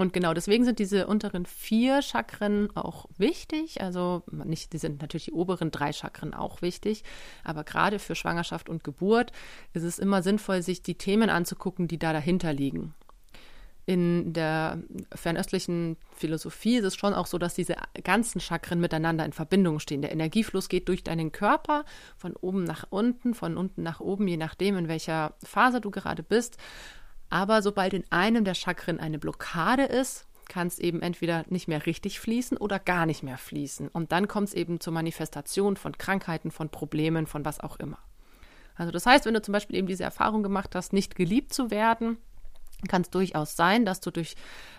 Und 0.00 0.14
genau 0.14 0.32
deswegen 0.32 0.64
sind 0.64 0.78
diese 0.78 1.06
unteren 1.06 1.44
vier 1.44 2.00
Chakren 2.00 2.74
auch 2.74 3.04
wichtig. 3.18 3.82
Also 3.82 4.22
nicht, 4.32 4.72
die 4.72 4.78
sind 4.78 5.02
natürlich 5.02 5.26
die 5.26 5.32
oberen 5.32 5.70
drei 5.70 5.92
Chakren 5.92 6.32
auch 6.32 6.62
wichtig, 6.62 7.04
aber 7.44 7.64
gerade 7.64 7.98
für 7.98 8.14
Schwangerschaft 8.14 8.70
und 8.70 8.82
Geburt 8.82 9.30
ist 9.74 9.82
es 9.82 9.98
immer 9.98 10.22
sinnvoll, 10.22 10.62
sich 10.62 10.82
die 10.82 10.94
Themen 10.94 11.28
anzugucken, 11.28 11.86
die 11.86 11.98
da 11.98 12.14
dahinter 12.14 12.54
liegen. 12.54 12.94
In 13.84 14.32
der 14.32 14.78
fernöstlichen 15.14 15.98
Philosophie 16.16 16.76
ist 16.76 16.84
es 16.84 16.96
schon 16.96 17.12
auch 17.12 17.26
so, 17.26 17.36
dass 17.36 17.52
diese 17.52 17.76
ganzen 18.02 18.40
Chakren 18.40 18.80
miteinander 18.80 19.26
in 19.26 19.32
Verbindung 19.32 19.80
stehen. 19.80 20.00
Der 20.00 20.12
Energiefluss 20.12 20.70
geht 20.70 20.88
durch 20.88 21.04
deinen 21.04 21.30
Körper 21.30 21.84
von 22.16 22.34
oben 22.36 22.64
nach 22.64 22.86
unten, 22.88 23.34
von 23.34 23.58
unten 23.58 23.82
nach 23.82 24.00
oben, 24.00 24.26
je 24.28 24.38
nachdem, 24.38 24.78
in 24.78 24.88
welcher 24.88 25.34
Phase 25.44 25.82
du 25.82 25.90
gerade 25.90 26.22
bist. 26.22 26.56
Aber 27.30 27.62
sobald 27.62 27.94
in 27.94 28.04
einem 28.10 28.44
der 28.44 28.54
Chakren 28.54 29.00
eine 29.00 29.18
Blockade 29.18 29.84
ist, 29.84 30.26
kann 30.48 30.66
es 30.66 30.80
eben 30.80 31.00
entweder 31.00 31.44
nicht 31.48 31.68
mehr 31.68 31.86
richtig 31.86 32.18
fließen 32.18 32.58
oder 32.58 32.78
gar 32.80 33.06
nicht 33.06 33.22
mehr 33.22 33.38
fließen. 33.38 33.88
Und 33.88 34.10
dann 34.12 34.26
kommt 34.28 34.48
es 34.48 34.54
eben 34.54 34.80
zur 34.80 34.92
Manifestation 34.92 35.76
von 35.76 35.96
Krankheiten, 35.96 36.50
von 36.50 36.68
Problemen, 36.68 37.26
von 37.26 37.44
was 37.44 37.60
auch 37.60 37.76
immer. 37.76 37.98
Also 38.74 38.90
das 38.90 39.06
heißt, 39.06 39.26
wenn 39.26 39.34
du 39.34 39.42
zum 39.42 39.52
Beispiel 39.52 39.76
eben 39.76 39.86
diese 39.86 40.04
Erfahrung 40.04 40.42
gemacht 40.42 40.74
hast, 40.74 40.92
nicht 40.92 41.14
geliebt 41.14 41.54
zu 41.54 41.70
werden, 41.70 42.18
kann 42.88 43.02
es 43.02 43.10
durchaus 43.10 43.56
sein, 43.56 43.84
dass 43.84 44.00
du 44.00 44.10
durch, 44.10 44.34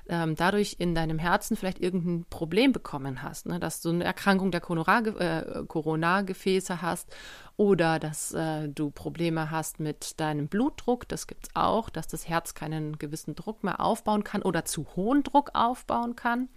ähm, 0.07 0.35
dadurch 0.35 0.75
in 0.79 0.95
deinem 0.95 1.19
Herzen 1.19 1.55
vielleicht 1.55 1.79
irgendein 1.79 2.25
Problem 2.29 2.71
bekommen 2.71 3.23
hast, 3.23 3.45
ne? 3.45 3.59
dass 3.59 3.81
du 3.81 3.89
eine 3.89 4.03
Erkrankung 4.03 4.51
der 4.51 4.61
äh, 4.61 5.63
Coronargefäße 5.67 6.81
hast 6.81 7.15
oder 7.57 7.99
dass 7.99 8.33
äh, 8.33 8.69
du 8.69 8.91
Probleme 8.91 9.51
hast 9.51 9.79
mit 9.79 10.19
deinem 10.19 10.47
Blutdruck, 10.47 11.07
das 11.07 11.27
gibt 11.27 11.47
es 11.47 11.49
auch, 11.55 11.89
dass 11.89 12.07
das 12.07 12.27
Herz 12.27 12.53
keinen 12.53 12.97
gewissen 12.97 13.35
Druck 13.35 13.63
mehr 13.63 13.79
aufbauen 13.79 14.23
kann 14.23 14.41
oder 14.41 14.65
zu 14.65 14.85
hohen 14.95 15.23
Druck 15.23 15.51
aufbauen 15.53 16.15
kann. 16.15 16.49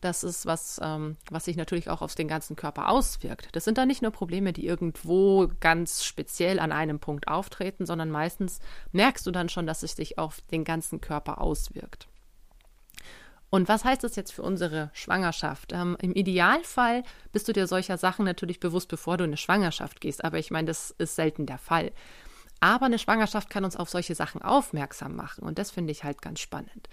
Das 0.00 0.24
ist 0.24 0.46
was, 0.46 0.80
ähm, 0.82 1.16
was 1.30 1.44
sich 1.44 1.56
natürlich 1.56 1.90
auch 1.90 2.00
auf 2.00 2.14
den 2.14 2.28
ganzen 2.28 2.56
Körper 2.56 2.88
auswirkt. 2.88 3.48
Das 3.52 3.64
sind 3.64 3.76
dann 3.76 3.88
nicht 3.88 4.00
nur 4.00 4.10
Probleme, 4.10 4.52
die 4.52 4.66
irgendwo 4.66 5.50
ganz 5.60 6.04
speziell 6.04 6.58
an 6.58 6.72
einem 6.72 7.00
Punkt 7.00 7.28
auftreten, 7.28 7.84
sondern 7.84 8.10
meistens 8.10 8.60
merkst 8.92 9.26
du 9.26 9.30
dann 9.30 9.48
schon, 9.48 9.66
dass 9.66 9.82
es 9.82 9.96
sich 9.96 10.18
auf 10.18 10.40
den 10.50 10.64
ganzen 10.64 11.00
Körper 11.00 11.40
auswirkt. 11.40 12.08
Und 13.50 13.68
was 13.68 13.84
heißt 13.84 14.04
das 14.04 14.16
jetzt 14.16 14.32
für 14.32 14.42
unsere 14.42 14.90
Schwangerschaft? 14.94 15.72
Ähm, 15.72 15.96
Im 16.00 16.14
Idealfall 16.14 17.02
bist 17.32 17.48
du 17.48 17.52
dir 17.52 17.66
solcher 17.66 17.98
Sachen 17.98 18.24
natürlich 18.24 18.60
bewusst, 18.60 18.88
bevor 18.88 19.16
du 19.16 19.24
in 19.24 19.30
eine 19.30 19.36
Schwangerschaft 19.36 20.00
gehst, 20.00 20.24
aber 20.24 20.38
ich 20.38 20.52
meine, 20.52 20.68
das 20.68 20.92
ist 20.92 21.16
selten 21.16 21.46
der 21.46 21.58
Fall. 21.58 21.90
Aber 22.60 22.86
eine 22.86 22.98
Schwangerschaft 22.98 23.50
kann 23.50 23.64
uns 23.64 23.76
auf 23.76 23.90
solche 23.90 24.14
Sachen 24.14 24.40
aufmerksam 24.40 25.16
machen 25.16 25.44
und 25.44 25.58
das 25.58 25.70
finde 25.70 25.90
ich 25.90 26.04
halt 26.04 26.22
ganz 26.22 26.40
spannend. 26.40 26.88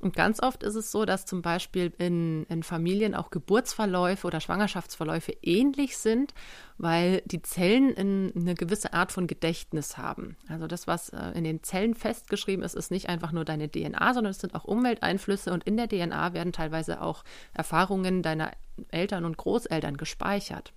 Und 0.00 0.16
ganz 0.16 0.42
oft 0.42 0.62
ist 0.62 0.76
es 0.76 0.90
so, 0.90 1.04
dass 1.04 1.26
zum 1.26 1.42
Beispiel 1.42 1.92
in, 1.98 2.44
in 2.44 2.62
Familien 2.62 3.14
auch 3.14 3.30
Geburtsverläufe 3.30 4.26
oder 4.26 4.40
Schwangerschaftsverläufe 4.40 5.36
ähnlich 5.42 5.98
sind, 5.98 6.32
weil 6.78 7.22
die 7.26 7.42
Zellen 7.42 7.90
in, 7.90 8.32
eine 8.34 8.54
gewisse 8.54 8.94
Art 8.94 9.12
von 9.12 9.26
Gedächtnis 9.26 9.98
haben. 9.98 10.38
Also 10.48 10.66
das, 10.66 10.86
was 10.86 11.10
äh, 11.10 11.32
in 11.34 11.44
den 11.44 11.62
Zellen 11.62 11.94
festgeschrieben 11.94 12.64
ist, 12.64 12.74
ist 12.74 12.90
nicht 12.90 13.10
einfach 13.10 13.32
nur 13.32 13.44
deine 13.44 13.70
DNA, 13.70 14.14
sondern 14.14 14.30
es 14.30 14.38
sind 14.38 14.54
auch 14.54 14.64
Umwelteinflüsse 14.64 15.52
und 15.52 15.64
in 15.64 15.76
der 15.76 15.88
DNA 15.88 16.32
werden 16.32 16.54
teilweise 16.54 17.02
auch 17.02 17.22
Erfahrungen 17.52 18.22
deiner 18.22 18.52
Eltern 18.88 19.26
und 19.26 19.36
Großeltern 19.36 19.98
gespeichert. 19.98 20.72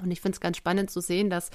Und 0.00 0.10
ich 0.10 0.20
finde 0.20 0.34
es 0.34 0.40
ganz 0.40 0.56
spannend 0.56 0.90
zu 0.90 1.00
sehen, 1.00 1.30
dass 1.30 1.50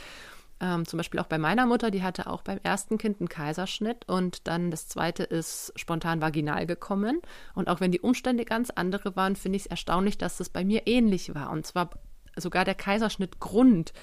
ähm, 0.62 0.86
zum 0.86 0.98
Beispiel 0.98 1.19
auch 1.19 1.28
bei 1.28 1.38
meiner 1.38 1.65
Mutter, 1.65 1.91
die 1.91 2.04
hatte 2.04 2.28
auch 2.28 2.41
beim 2.41 2.60
ersten 2.63 2.98
Kind 2.98 3.19
einen 3.19 3.30
Kaiserschnitt 3.30 4.08
und 4.08 4.48
dann 4.48 4.72
das 4.72 4.88
zweite 4.88 5.24
ist 5.24 5.72
spontan 5.76 6.22
vaginal 6.22 6.65
gekommen. 6.65 7.22
Und 7.56 7.69
auch 7.69 7.80
wenn 7.80 7.91
die 7.91 8.02
Umstände 8.02 8.45
ganz 8.45 8.69
andere 8.69 9.15
waren, 9.15 9.36
finde 9.36 9.58
ich 9.58 9.63
es 9.63 9.67
erstaunlich, 9.67 10.17
dass 10.17 10.38
das 10.38 10.50
bei 10.50 10.65
mir 10.65 10.86
ähnlich 10.86 11.34
war. 11.34 11.52
Und 11.52 11.65
zwar 11.65 11.91
sogar 12.36 12.65
der 12.65 12.76
Kaiserschnittgrund 12.76 13.93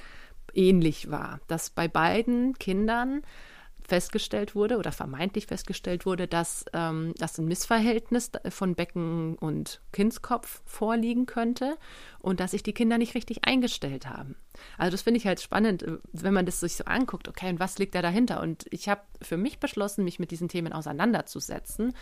ähnlich 0.55 1.11
war, 1.11 1.41
dass 1.47 1.71
bei 1.71 1.89
beiden 1.89 2.55
Kindern 2.59 3.23
festgestellt 3.87 4.55
wurde 4.55 4.79
oder 4.79 4.93
vermeintlich 4.93 5.47
festgestellt 5.47 6.07
wurde, 6.07 6.27
dass, 6.27 6.65
ähm, 6.73 7.15
dass 7.19 7.39
ein 7.39 7.47
Missverhältnis 7.47 8.31
von 8.49 8.75
Becken 8.75 9.37
und 9.37 9.81
Kindskopf 9.93 10.63
vorliegen 10.65 11.27
könnte 11.27 11.77
und 12.19 12.41
dass 12.41 12.51
sich 12.51 12.63
die 12.63 12.73
Kinder 12.73 12.99
nicht 12.99 13.15
richtig 13.15 13.45
eingestellt 13.45 14.07
haben. 14.09 14.37
Also 14.79 14.93
das 14.93 15.03
finde 15.03 15.19
ich 15.19 15.27
halt 15.27 15.41
spannend, 15.41 15.83
äh, 15.83 15.99
wenn 16.13 16.35
man 16.35 16.47
das 16.47 16.61
sich 16.61 16.77
so 16.77 16.85
anguckt, 16.85 17.29
okay, 17.29 17.49
und 17.49 17.61
was 17.61 17.79
liegt 17.79 17.95
da 17.95 18.03
dahinter? 18.03 18.41
Und 18.41 18.67
ich 18.71 18.89
habe 18.89 19.03
für 19.23 19.37
mich 19.37 19.61
beschlossen, 19.61 20.05
mich 20.05 20.19
mit 20.19 20.31
diesen 20.31 20.49
Themen 20.49 20.73
auseinanderzusetzen 20.73 21.95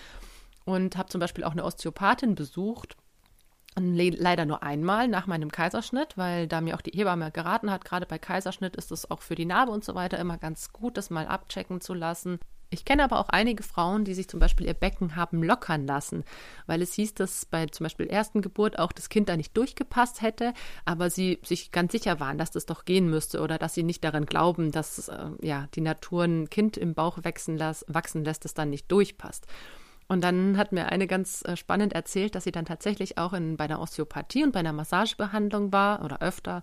und 0.65 0.97
habe 0.97 1.09
zum 1.09 1.21
Beispiel 1.21 1.45
auch 1.45 1.53
eine 1.53 1.65
Osteopathin 1.65 2.35
besucht, 2.35 2.97
Leider 3.77 4.47
nur 4.47 4.63
einmal 4.63 5.09
nach 5.09 5.27
meinem 5.27 5.51
Kaiserschnitt, 5.51 6.17
weil 6.17 6.47
da 6.47 6.61
mir 6.61 6.77
auch 6.77 6.81
die 6.81 6.97
Hebamme 6.97 7.33
geraten 7.33 7.73
hat, 7.73 7.85
gerade 7.85 8.07
bei 8.07 8.19
Kaiserschnitt 8.19 8.77
ist 8.77 8.93
es 8.93 9.11
auch 9.11 9.21
für 9.21 9.35
die 9.35 9.47
Narbe 9.47 9.73
und 9.73 9.85
so 9.85 9.97
weiter 9.97 10.19
immer 10.19 10.39
ganz 10.39 10.73
gut, 10.73 10.97
das 10.97 11.11
mal 11.11 11.27
abchecken 11.27 11.81
zu 11.81 11.93
lassen. 11.93 12.39
Ich 12.71 12.85
kenne 12.85 13.05
aber 13.05 13.21
auch 13.21 13.29
einige 13.29 13.63
Frauen, 13.63 14.05
die 14.05 14.15
sich 14.15 14.29
zum 14.29 14.41
Beispiel 14.41 14.67
ihr 14.67 14.75
Becken 14.75 15.17
haben 15.17 15.43
lockern 15.43 15.87
lassen, 15.87 16.25
weil 16.67 16.83
es 16.83 16.95
hieß, 16.95 17.15
dass 17.15 17.47
bei 17.47 17.67
zum 17.67 17.85
Beispiel 17.85 18.07
ersten 18.07 18.43
Geburt 18.43 18.79
auch 18.79 18.93
das 18.93 19.09
Kind 19.09 19.29
da 19.29 19.37
nicht 19.37 19.57
durchgepasst 19.57 20.23
hätte, 20.23 20.53
aber 20.85 21.11
sie 21.11 21.39
sich 21.45 21.71
ganz 21.71 21.93
sicher 21.93 22.19
waren, 22.21 22.39
dass 22.39 22.51
das 22.51 22.67
doch 22.67 22.85
gehen 22.85 23.09
müsste 23.09 23.41
oder 23.41 23.59
dass 23.59 23.75
sie 23.75 23.85
nicht 23.85 24.03
daran 24.03 24.27
glauben, 24.27 24.73
dass 24.73 25.09
äh, 25.09 25.31
ja 25.41 25.69
die 25.75 25.83
Natur 25.83 26.25
ein 26.25 26.51
Kind 26.51 26.77
im 26.77 26.95
Bauch 26.95 27.19
wachsen, 27.23 27.57
las 27.57 27.85
wachsen 27.89 28.25
lässt, 28.25 28.45
das 28.45 28.55
dann 28.55 28.71
nicht 28.71 28.91
durchpasst. 28.91 29.47
Und 30.07 30.23
dann 30.23 30.59
hat 30.59 30.73
mir 30.73 30.87
eine 30.87 31.07
ganz 31.07 31.43
äh, 31.45 31.57
spannend 31.57 31.95
erzählt, 31.95 32.35
dass 32.35 32.45
sie 32.45 32.53
dann 32.53 32.67
tatsächlich 32.67 33.17
auch 33.17 33.33
in, 33.33 33.57
bei 33.57 33.65
einer 33.65 33.81
Osteopathie 33.81 34.45
und 34.45 34.53
bei 34.53 34.61
einer 34.61 34.73
Massagebehandlung 34.73 35.73
war 35.73 36.05
oder 36.05 36.21
öfter. 36.21 36.63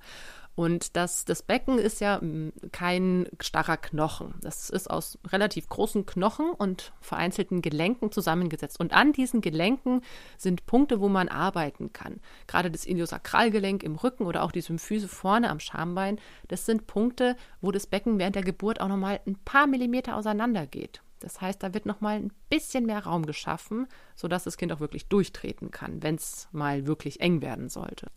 Und 0.53 0.97
das, 0.97 1.23
das 1.25 1.43
Becken 1.43 1.79
ist 1.79 2.01
ja 2.01 2.19
mm, 2.21 2.51
kein 2.71 3.27
starrer 3.39 3.77
Knochen. 3.77 4.35
Das 4.41 4.69
ist 4.69 4.89
aus 4.89 5.17
relativ 5.27 5.67
großen 5.69 6.05
Knochen 6.05 6.51
und 6.51 6.91
vereinzelten 6.99 7.61
Gelenken 7.61 8.11
zusammengesetzt. 8.11 8.79
Und 8.79 8.93
an 8.93 9.13
diesen 9.13 9.41
Gelenken 9.41 10.01
sind 10.37 10.65
Punkte, 10.65 10.99
wo 10.99 11.09
man 11.09 11.29
arbeiten 11.29 11.93
kann. 11.93 12.19
Gerade 12.47 12.69
das 12.69 12.85
Iliosakralgelenk 12.85 13.81
im 13.81 13.95
Rücken 13.95 14.25
oder 14.25 14.43
auch 14.43 14.51
die 14.51 14.61
Symphyse 14.61 15.07
vorne 15.07 15.49
am 15.49 15.59
Schambein, 15.59 16.19
das 16.47 16.65
sind 16.65 16.85
Punkte, 16.85 17.37
wo 17.61 17.71
das 17.71 17.87
Becken 17.87 18.19
während 18.19 18.35
der 18.35 18.43
Geburt 18.43 18.81
auch 18.81 18.89
nochmal 18.89 19.21
ein 19.25 19.35
paar 19.43 19.67
Millimeter 19.67 20.15
auseinander 20.15 20.67
geht. 20.67 21.01
Das 21.21 21.39
heißt, 21.39 21.63
da 21.63 21.73
wird 21.73 21.85
nochmal 21.85 22.17
ein 22.17 22.31
bisschen 22.49 22.85
mehr 22.85 23.03
Raum 23.03 23.25
geschaffen, 23.25 23.87
sodass 24.15 24.43
das 24.43 24.57
Kind 24.57 24.73
auch 24.73 24.79
wirklich 24.79 25.07
durchtreten 25.07 25.71
kann, 25.71 26.03
wenn 26.03 26.15
es 26.15 26.49
mal 26.51 26.85
wirklich 26.85 27.21
eng 27.21 27.41
werden 27.41 27.69
sollte. 27.69 28.07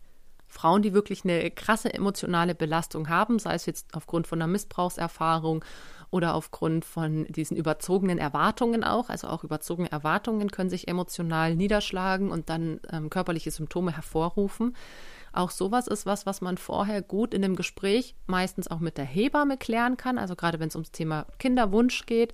Frauen, 0.47 0.81
die 0.81 0.93
wirklich 0.93 1.23
eine 1.23 1.51
krasse 1.51 1.93
emotionale 1.93 2.55
Belastung 2.55 3.09
haben, 3.09 3.39
sei 3.39 3.55
es 3.55 3.65
jetzt 3.65 3.93
aufgrund 3.93 4.25
von 4.25 4.41
einer 4.41 4.51
Missbrauchserfahrung 4.51 5.63
oder 6.11 6.33
aufgrund 6.33 6.85
von 6.85 7.25
diesen 7.25 7.57
überzogenen 7.57 8.17
Erwartungen 8.17 8.83
auch. 8.83 9.09
Also 9.09 9.27
auch 9.27 9.43
überzogene 9.43 9.91
Erwartungen 9.91 10.49
können 10.49 10.69
sich 10.69 10.87
emotional 10.87 11.55
niederschlagen 11.55 12.31
und 12.31 12.49
dann 12.49 12.79
ähm, 12.91 13.09
körperliche 13.09 13.51
Symptome 13.51 13.93
hervorrufen. 13.93 14.75
Auch 15.33 15.51
sowas 15.51 15.87
ist 15.87 16.05
was, 16.05 16.25
was 16.25 16.39
man 16.39 16.57
vorher 16.57 17.01
gut 17.01 17.33
in 17.33 17.41
dem 17.41 17.57
Gespräch 17.57 18.15
meistens 18.25 18.69
auch 18.69 18.79
mit 18.79 18.97
der 18.97 19.03
Hebamme 19.03 19.57
klären 19.57 19.97
kann. 19.97 20.17
Also 20.17 20.37
gerade 20.37 20.61
wenn 20.61 20.69
es 20.69 20.75
ums 20.75 20.91
Thema 20.91 21.25
Kinderwunsch 21.37 22.05
geht 22.05 22.33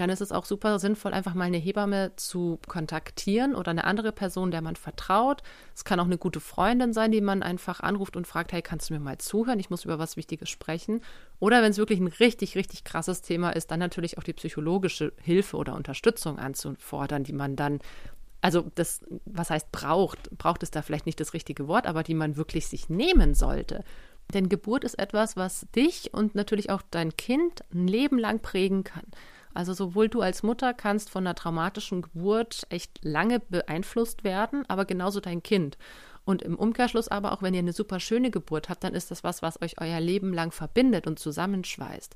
dann 0.00 0.08
ist 0.08 0.22
es 0.22 0.32
auch 0.32 0.46
super 0.46 0.78
sinnvoll, 0.78 1.12
einfach 1.12 1.34
mal 1.34 1.44
eine 1.44 1.58
Hebamme 1.58 2.12
zu 2.16 2.58
kontaktieren 2.66 3.54
oder 3.54 3.70
eine 3.70 3.84
andere 3.84 4.12
Person, 4.12 4.50
der 4.50 4.62
man 4.62 4.74
vertraut. 4.74 5.42
Es 5.74 5.84
kann 5.84 6.00
auch 6.00 6.06
eine 6.06 6.16
gute 6.16 6.40
Freundin 6.40 6.94
sein, 6.94 7.12
die 7.12 7.20
man 7.20 7.42
einfach 7.42 7.80
anruft 7.80 8.16
und 8.16 8.26
fragt, 8.26 8.52
hey, 8.52 8.62
kannst 8.62 8.88
du 8.88 8.94
mir 8.94 9.00
mal 9.00 9.18
zuhören? 9.18 9.60
Ich 9.60 9.68
muss 9.68 9.84
über 9.84 9.98
was 9.98 10.16
Wichtiges 10.16 10.48
sprechen. 10.48 11.02
Oder 11.38 11.62
wenn 11.62 11.70
es 11.70 11.76
wirklich 11.76 12.00
ein 12.00 12.06
richtig, 12.06 12.56
richtig 12.56 12.82
krasses 12.84 13.20
Thema 13.20 13.50
ist, 13.50 13.70
dann 13.70 13.78
natürlich 13.78 14.16
auch 14.16 14.22
die 14.22 14.32
psychologische 14.32 15.12
Hilfe 15.20 15.58
oder 15.58 15.74
Unterstützung 15.74 16.38
anzufordern, 16.38 17.22
die 17.22 17.34
man 17.34 17.54
dann 17.54 17.80
also 18.40 18.70
das, 18.74 19.02
was 19.26 19.50
heißt 19.50 19.70
braucht, 19.70 20.30
braucht 20.38 20.62
es 20.62 20.70
da 20.70 20.80
vielleicht 20.80 21.04
nicht 21.04 21.20
das 21.20 21.34
richtige 21.34 21.68
Wort, 21.68 21.86
aber 21.86 22.02
die 22.02 22.14
man 22.14 22.38
wirklich 22.38 22.68
sich 22.68 22.88
nehmen 22.88 23.34
sollte. 23.34 23.84
Denn 24.32 24.48
Geburt 24.48 24.82
ist 24.82 24.98
etwas, 24.98 25.36
was 25.36 25.66
dich 25.76 26.14
und 26.14 26.34
natürlich 26.34 26.70
auch 26.70 26.80
dein 26.90 27.14
Kind 27.18 27.64
ein 27.74 27.86
Leben 27.86 28.18
lang 28.18 28.40
prägen 28.40 28.82
kann. 28.82 29.04
Also 29.54 29.72
sowohl 29.72 30.08
du 30.08 30.20
als 30.20 30.42
Mutter 30.42 30.74
kannst 30.74 31.10
von 31.10 31.26
einer 31.26 31.34
traumatischen 31.34 32.02
Geburt 32.02 32.62
echt 32.68 33.00
lange 33.02 33.40
beeinflusst 33.40 34.24
werden, 34.24 34.64
aber 34.68 34.84
genauso 34.84 35.20
dein 35.20 35.42
Kind. 35.42 35.76
Und 36.24 36.42
im 36.42 36.56
Umkehrschluss 36.56 37.08
aber 37.08 37.32
auch, 37.32 37.42
wenn 37.42 37.54
ihr 37.54 37.60
eine 37.60 37.72
super 37.72 37.98
schöne 37.98 38.30
Geburt 38.30 38.68
habt, 38.68 38.84
dann 38.84 38.94
ist 38.94 39.10
das 39.10 39.24
was, 39.24 39.42
was 39.42 39.60
euch 39.62 39.80
euer 39.80 40.00
Leben 40.00 40.32
lang 40.32 40.52
verbindet 40.52 41.06
und 41.06 41.18
zusammenschweißt. 41.18 42.14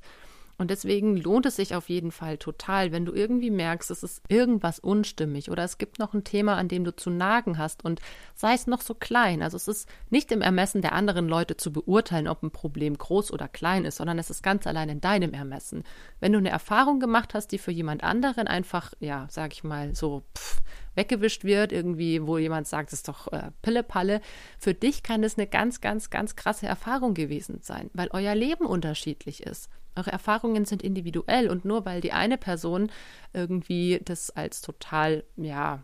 Und 0.57 0.71
deswegen 0.71 1.17
lohnt 1.17 1.45
es 1.45 1.57
sich 1.57 1.75
auf 1.75 1.89
jeden 1.89 2.11
Fall 2.11 2.37
total, 2.37 2.91
wenn 2.91 3.05
du 3.05 3.13
irgendwie 3.13 3.51
merkst, 3.51 3.91
es 3.91 4.03
ist 4.03 4.21
irgendwas 4.29 4.79
unstimmig 4.79 5.51
oder 5.51 5.63
es 5.63 5.77
gibt 5.77 5.99
noch 5.99 6.13
ein 6.13 6.23
Thema, 6.23 6.55
an 6.55 6.67
dem 6.67 6.83
du 6.85 6.95
zu 6.95 7.09
nagen 7.09 7.57
hast 7.57 7.83
und 7.83 7.99
sei 8.35 8.53
es 8.53 8.67
noch 8.67 8.81
so 8.81 8.93
klein. 8.93 9.41
Also 9.41 9.57
es 9.57 9.67
ist 9.67 9.89
nicht 10.09 10.31
im 10.31 10.41
Ermessen 10.41 10.81
der 10.81 10.93
anderen 10.93 11.27
Leute 11.27 11.57
zu 11.57 11.73
beurteilen, 11.73 12.27
ob 12.27 12.41
ein 12.41 12.51
Problem 12.51 12.97
groß 12.97 13.31
oder 13.31 13.47
klein 13.47 13.83
ist, 13.83 13.97
sondern 13.97 14.17
es 14.17 14.29
ist 14.29 14.43
ganz 14.43 14.65
allein 14.65 14.89
in 14.89 15.01
deinem 15.01 15.33
Ermessen. 15.33 15.83
Wenn 16.19 16.31
du 16.31 16.37
eine 16.37 16.49
Erfahrung 16.49 16.99
gemacht 16.99 17.33
hast, 17.33 17.47
die 17.51 17.57
für 17.57 17.71
jemand 17.71 18.03
anderen 18.03 18.47
einfach, 18.47 18.93
ja, 18.99 19.27
sag 19.29 19.51
ich 19.51 19.63
mal, 19.63 19.93
so 19.93 20.23
pff, 20.37 20.61
weggewischt 20.95 21.43
wird, 21.43 21.71
irgendwie, 21.71 22.25
wo 22.25 22.37
jemand 22.37 22.67
sagt, 22.67 22.89
es 22.91 22.99
ist 22.99 23.07
doch 23.07 23.31
äh, 23.31 23.51
Pille-Palle, 23.61 24.21
für 24.57 24.73
dich 24.73 25.03
kann 25.03 25.23
es 25.23 25.37
eine 25.37 25.47
ganz, 25.47 25.81
ganz, 25.81 26.09
ganz 26.09 26.35
krasse 26.35 26.65
Erfahrung 26.67 27.13
gewesen 27.13 27.59
sein, 27.61 27.89
weil 27.93 28.09
euer 28.11 28.35
Leben 28.35 28.65
unterschiedlich 28.65 29.43
ist. 29.43 29.69
Eure 29.95 30.11
Erfahrungen 30.11 30.65
sind 30.65 30.83
individuell 30.83 31.49
und 31.49 31.63
nur 31.63 31.85
weil 31.85 32.01
die 32.01 32.11
eine 32.11 32.37
Person 32.37 32.91
irgendwie 33.33 34.01
das 34.03 34.29
als 34.29 34.61
total, 34.61 35.23
ja, 35.37 35.83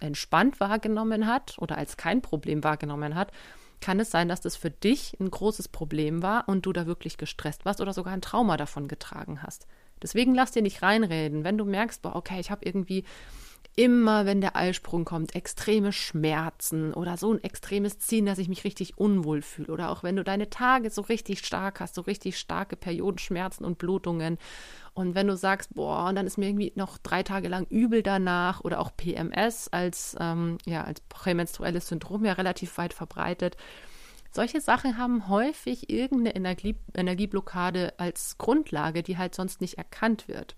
entspannt 0.00 0.60
wahrgenommen 0.60 1.26
hat 1.26 1.56
oder 1.58 1.76
als 1.76 1.98
kein 1.98 2.22
Problem 2.22 2.64
wahrgenommen 2.64 3.14
hat, 3.14 3.32
kann 3.80 4.00
es 4.00 4.10
sein, 4.10 4.28
dass 4.28 4.40
das 4.40 4.56
für 4.56 4.70
dich 4.70 5.16
ein 5.20 5.30
großes 5.30 5.68
Problem 5.68 6.22
war 6.22 6.48
und 6.48 6.66
du 6.66 6.72
da 6.72 6.86
wirklich 6.86 7.16
gestresst 7.18 7.64
warst 7.64 7.80
oder 7.80 7.92
sogar 7.92 8.12
ein 8.12 8.22
Trauma 8.22 8.56
davon 8.56 8.88
getragen 8.88 9.42
hast. 9.42 9.66
Deswegen 10.02 10.34
lass 10.34 10.52
dir 10.52 10.62
nicht 10.62 10.82
reinreden, 10.82 11.44
wenn 11.44 11.58
du 11.58 11.64
merkst, 11.64 12.02
boah, 12.02 12.16
okay, 12.16 12.40
ich 12.40 12.50
habe 12.50 12.64
irgendwie 12.64 13.04
immer, 13.76 14.26
wenn 14.26 14.40
der 14.40 14.56
Eisprung 14.56 15.04
kommt, 15.04 15.34
extreme 15.34 15.92
Schmerzen 15.92 16.92
oder 16.92 17.16
so 17.16 17.32
ein 17.32 17.42
extremes 17.42 17.98
Ziehen, 17.98 18.26
dass 18.26 18.38
ich 18.38 18.48
mich 18.48 18.64
richtig 18.64 18.98
unwohl 18.98 19.42
fühle. 19.42 19.72
Oder 19.72 19.90
auch 19.90 20.02
wenn 20.02 20.16
du 20.16 20.24
deine 20.24 20.50
Tage 20.50 20.90
so 20.90 21.02
richtig 21.02 21.40
stark 21.46 21.80
hast, 21.80 21.94
so 21.94 22.02
richtig 22.02 22.38
starke 22.38 22.76
Periodenschmerzen 22.76 23.64
und 23.64 23.78
Blutungen. 23.78 24.38
Und 24.92 25.14
wenn 25.14 25.28
du 25.28 25.36
sagst, 25.36 25.74
boah, 25.74 26.08
und 26.08 26.16
dann 26.16 26.26
ist 26.26 26.36
mir 26.36 26.48
irgendwie 26.48 26.72
noch 26.74 26.98
drei 26.98 27.22
Tage 27.22 27.48
lang 27.48 27.66
übel 27.70 28.02
danach 28.02 28.60
oder 28.60 28.80
auch 28.80 28.96
PMS 28.96 29.68
als, 29.68 30.16
ähm, 30.20 30.58
ja, 30.66 30.84
als 30.84 31.00
prämenstruelles 31.02 31.88
Syndrom 31.88 32.24
ja 32.24 32.34
relativ 32.34 32.76
weit 32.76 32.92
verbreitet. 32.92 33.56
Solche 34.32 34.60
Sachen 34.60 34.98
haben 34.98 35.28
häufig 35.28 35.90
irgendeine 35.90 36.36
Energie, 36.36 36.76
Energieblockade 36.94 37.94
als 37.98 38.36
Grundlage, 38.38 39.02
die 39.02 39.18
halt 39.18 39.34
sonst 39.34 39.60
nicht 39.60 39.78
erkannt 39.78 40.28
wird 40.28 40.56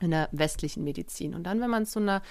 in 0.00 0.10
der 0.10 0.28
westlichen 0.32 0.84
Medizin. 0.84 1.34
Und 1.34 1.44
dann, 1.44 1.60
wenn 1.60 1.70
man 1.70 1.86
zu 1.86 1.98
einer, 1.98 2.22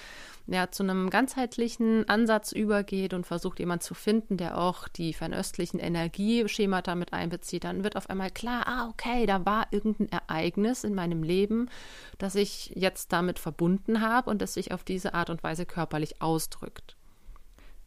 ja, 0.46 0.70
zu 0.70 0.82
einem 0.82 1.10
ganzheitlichen 1.10 2.08
Ansatz 2.08 2.52
übergeht 2.52 3.14
und 3.14 3.26
versucht, 3.26 3.58
jemanden 3.58 3.82
zu 3.82 3.94
finden, 3.94 4.36
der 4.36 4.58
auch 4.58 4.88
die 4.88 5.12
fernöstlichen 5.14 5.80
Energieschemata 5.80 6.94
mit 6.94 7.12
einbezieht, 7.12 7.64
dann 7.64 7.84
wird 7.84 7.96
auf 7.96 8.10
einmal 8.10 8.30
klar, 8.30 8.66
ah, 8.66 8.88
okay, 8.88 9.26
da 9.26 9.44
war 9.44 9.66
irgendein 9.70 10.08
Ereignis 10.08 10.84
in 10.84 10.94
meinem 10.94 11.22
Leben, 11.22 11.70
das 12.18 12.34
ich 12.34 12.72
jetzt 12.74 13.12
damit 13.12 13.38
verbunden 13.38 14.00
habe 14.00 14.30
und 14.30 14.42
das 14.42 14.54
sich 14.54 14.72
auf 14.72 14.84
diese 14.84 15.14
Art 15.14 15.30
und 15.30 15.42
Weise 15.42 15.66
körperlich 15.66 16.20
ausdrückt. 16.20 16.97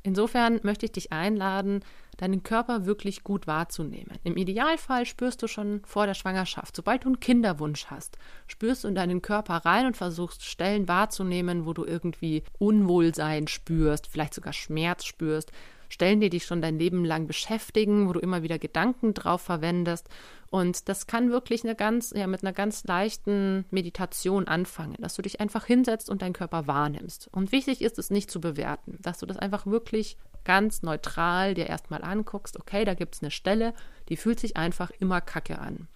Insofern 0.04 0.60
möchte 0.64 0.86
ich 0.86 0.92
dich 0.92 1.12
einladen, 1.12 1.84
deinen 2.18 2.44
Körper 2.44 2.86
wirklich 2.86 3.24
gut 3.24 3.48
wahrzunehmen. 3.48 4.18
Im 4.24 4.38
Idealfall 4.38 5.06
spürst 5.06 5.42
du 5.42 5.48
schon 5.48 5.82
vor 5.86 6.06
der 6.06 6.14
Schwangerschaft, 6.14 6.76
sobald 6.76 7.04
du 7.04 7.10
einen 7.10 7.20
Kinderwunsch 7.20 7.88
hast, 7.88 8.18
spürst 8.48 8.84
du 8.84 8.88
in 8.88 8.96
deinen 8.96 9.22
Körper 9.22 9.58
rein 9.58 9.86
und 9.86 9.98
versuchst 9.98 10.44
Stellen 10.44 10.88
wahrzunehmen, 10.88 11.66
wo 11.66 11.74
du 11.74 11.86
irgendwie 11.86 12.44
Unwohlsein 12.60 13.48
spürst, 13.48 14.08
vielleicht 14.08 14.34
sogar 14.34 14.54
Schmerz 14.54 15.06
spürst, 15.06 15.52
Stellen, 15.92 16.20
die 16.20 16.30
dich 16.30 16.46
schon 16.46 16.62
dein 16.62 16.80
Leben 16.80 17.06
lang 17.06 17.28
beschäftigen, 17.28 18.08
wo 18.08 18.14
du 18.14 18.20
immer 18.20 18.44
wieder 18.44 18.58
Gedanken 18.60 19.14
drauf 19.14 19.42
verwendest. 19.42 20.10
Und 20.50 20.90
das 20.90 21.08
kann 21.08 21.32
wirklich 21.32 21.64
eine 21.64 21.76
ganz, 21.76 22.14
ja, 22.16 22.28
mit 22.28 22.44
einer 22.44 22.54
ganz 22.54 22.84
leichten 22.84 23.66
Meditation 23.72 24.48
anfangen, 24.48 24.98
dass 25.00 25.16
du 25.16 25.22
dich 25.22 25.40
einfach 25.40 25.66
hinsetzt 25.66 26.10
und 26.10 26.22
deinen 26.22 26.34
Körper 26.34 26.68
wahrnimmst. 26.68 27.30
Und 27.32 27.52
wichtig 27.52 27.82
ist 27.82 28.00
es 28.00 28.10
nicht 28.10 28.32
zu 28.32 28.42
bewerten, 28.42 28.98
dass 29.02 29.20
du 29.20 29.26
das 29.26 29.38
einfach 29.38 29.66
wirklich 29.66 30.18
ganz 30.44 30.82
neutral 30.82 31.54
dir 31.54 31.68
erstmal 31.68 32.04
anguckst, 32.04 32.60
okay, 32.60 32.84
da 32.84 32.96
gibt 32.96 33.16
es 33.16 33.22
eine 33.22 33.32
Stelle, 33.32 33.74
die 34.10 34.18
fühlt 34.18 34.40
sich 34.40 34.58
einfach 34.58 34.92
immer 35.00 35.22
kacke 35.22 35.60
an. 35.60 35.88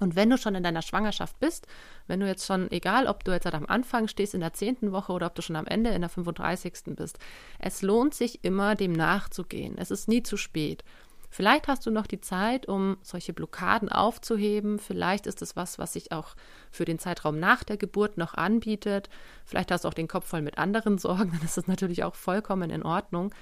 Und 0.00 0.16
wenn 0.16 0.30
du 0.30 0.38
schon 0.38 0.54
in 0.54 0.62
deiner 0.62 0.82
Schwangerschaft 0.82 1.38
bist, 1.40 1.66
wenn 2.06 2.20
du 2.20 2.26
jetzt 2.26 2.46
schon, 2.46 2.70
egal 2.70 3.06
ob 3.06 3.24
du 3.24 3.32
jetzt 3.32 3.46
am 3.46 3.66
Anfang 3.66 4.08
stehst 4.08 4.34
in 4.34 4.40
der 4.40 4.52
zehnten 4.52 4.92
Woche 4.92 5.12
oder 5.12 5.26
ob 5.26 5.34
du 5.34 5.42
schon 5.42 5.56
am 5.56 5.66
Ende 5.66 5.90
in 5.90 6.02
der 6.02 6.10
35. 6.10 6.96
bist, 6.96 7.18
es 7.58 7.82
lohnt 7.82 8.14
sich 8.14 8.44
immer, 8.44 8.74
dem 8.74 8.92
nachzugehen. 8.92 9.76
Es 9.76 9.90
ist 9.90 10.08
nie 10.08 10.22
zu 10.22 10.36
spät. 10.36 10.84
Vielleicht 11.30 11.68
hast 11.68 11.84
du 11.84 11.90
noch 11.90 12.06
die 12.06 12.20
Zeit, 12.20 12.66
um 12.66 12.96
solche 13.02 13.34
Blockaden 13.34 13.90
aufzuheben. 13.90 14.78
Vielleicht 14.78 15.26
ist 15.26 15.42
es 15.42 15.56
was, 15.56 15.78
was 15.78 15.92
sich 15.92 16.10
auch 16.10 16.34
für 16.70 16.86
den 16.86 16.98
Zeitraum 16.98 17.38
nach 17.38 17.64
der 17.64 17.76
Geburt 17.76 18.16
noch 18.16 18.34
anbietet. 18.34 19.10
Vielleicht 19.44 19.70
hast 19.70 19.84
du 19.84 19.88
auch 19.88 19.94
den 19.94 20.08
Kopf 20.08 20.26
voll 20.26 20.42
mit 20.42 20.56
anderen 20.56 20.96
Sorgen, 20.96 21.32
dann 21.34 21.42
ist 21.42 21.56
das 21.56 21.66
natürlich 21.66 22.04
auch 22.04 22.14
vollkommen 22.14 22.70
in 22.70 22.82
Ordnung. 22.82 23.34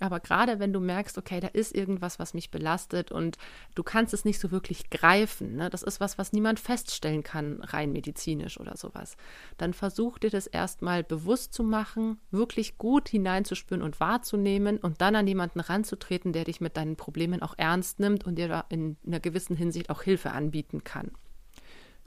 Aber 0.00 0.18
gerade 0.18 0.58
wenn 0.58 0.72
du 0.72 0.80
merkst, 0.80 1.18
okay, 1.18 1.40
da 1.40 1.48
ist 1.48 1.74
irgendwas, 1.74 2.18
was 2.18 2.32
mich 2.32 2.50
belastet 2.50 3.12
und 3.12 3.36
du 3.74 3.82
kannst 3.82 4.14
es 4.14 4.24
nicht 4.24 4.40
so 4.40 4.50
wirklich 4.50 4.88
greifen, 4.88 5.56
ne? 5.56 5.68
das 5.68 5.82
ist 5.82 6.00
was, 6.00 6.16
was 6.16 6.32
niemand 6.32 6.58
feststellen 6.58 7.22
kann, 7.22 7.60
rein 7.62 7.92
medizinisch 7.92 8.58
oder 8.58 8.76
sowas, 8.78 9.16
dann 9.58 9.74
versuch 9.74 10.18
dir 10.18 10.30
das 10.30 10.46
erstmal 10.46 11.04
bewusst 11.04 11.52
zu 11.52 11.62
machen, 11.62 12.18
wirklich 12.30 12.78
gut 12.78 13.10
hineinzuspüren 13.10 13.82
und 13.82 14.00
wahrzunehmen 14.00 14.78
und 14.78 15.02
dann 15.02 15.16
an 15.16 15.26
jemanden 15.26 15.60
ranzutreten, 15.60 16.32
der 16.32 16.44
dich 16.44 16.62
mit 16.62 16.78
deinen 16.78 16.96
Problemen 16.96 17.42
auch 17.42 17.54
ernst 17.58 18.00
nimmt 18.00 18.24
und 18.24 18.36
dir 18.36 18.64
in 18.70 18.96
einer 19.06 19.20
gewissen 19.20 19.54
Hinsicht 19.54 19.90
auch 19.90 20.02
Hilfe 20.02 20.30
anbieten 20.32 20.82
kann. 20.82 21.10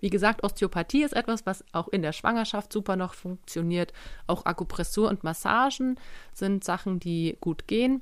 Wie 0.04 0.10
gesagt, 0.10 0.44
Osteopathie 0.44 1.04
ist 1.04 1.14
etwas, 1.14 1.46
was 1.46 1.64
auch 1.72 1.88
in 1.88 2.02
der 2.02 2.12
Schwangerschaft 2.12 2.74
super 2.74 2.98
noch 2.98 3.14
funktioniert. 3.14 3.94
Auch 4.28 4.46
Akupressur 4.46 5.08
und 5.08 5.24
Massagen 5.24 5.98
sind 6.34 6.66
Sachen, 6.66 7.00
die 7.00 7.38
gut 7.40 7.70
gehen. 7.70 8.02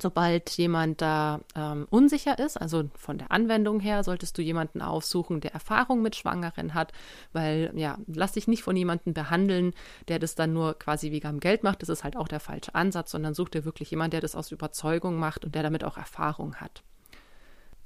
Sobald 0.00 0.48
jemand 0.52 1.02
da 1.02 1.40
ähm, 1.54 1.86
unsicher 1.90 2.38
ist, 2.38 2.56
also 2.56 2.88
von 2.94 3.18
der 3.18 3.30
Anwendung 3.30 3.78
her, 3.78 4.04
solltest 4.04 4.38
du 4.38 4.42
jemanden 4.42 4.80
aufsuchen, 4.80 5.42
der 5.42 5.52
Erfahrung 5.52 6.00
mit 6.00 6.16
Schwangeren 6.16 6.72
hat, 6.72 6.92
weil 7.34 7.72
ja, 7.74 7.98
lass 8.06 8.32
dich 8.32 8.48
nicht 8.48 8.62
von 8.62 8.74
jemandem 8.74 9.12
behandeln, 9.12 9.74
der 10.08 10.18
das 10.18 10.34
dann 10.34 10.54
nur 10.54 10.78
quasi 10.78 11.12
wegen 11.12 11.26
am 11.26 11.40
Geld 11.40 11.62
macht. 11.62 11.82
Das 11.82 11.90
ist 11.90 12.04
halt 12.04 12.16
auch 12.16 12.28
der 12.28 12.40
falsche 12.40 12.74
Ansatz, 12.74 13.10
sondern 13.10 13.34
such 13.34 13.50
dir 13.50 13.66
wirklich 13.66 13.90
jemanden, 13.90 14.12
der 14.12 14.22
das 14.22 14.34
aus 14.34 14.50
Überzeugung 14.50 15.18
macht 15.18 15.44
und 15.44 15.54
der 15.54 15.62
damit 15.62 15.84
auch 15.84 15.98
Erfahrung 15.98 16.54
hat. 16.54 16.82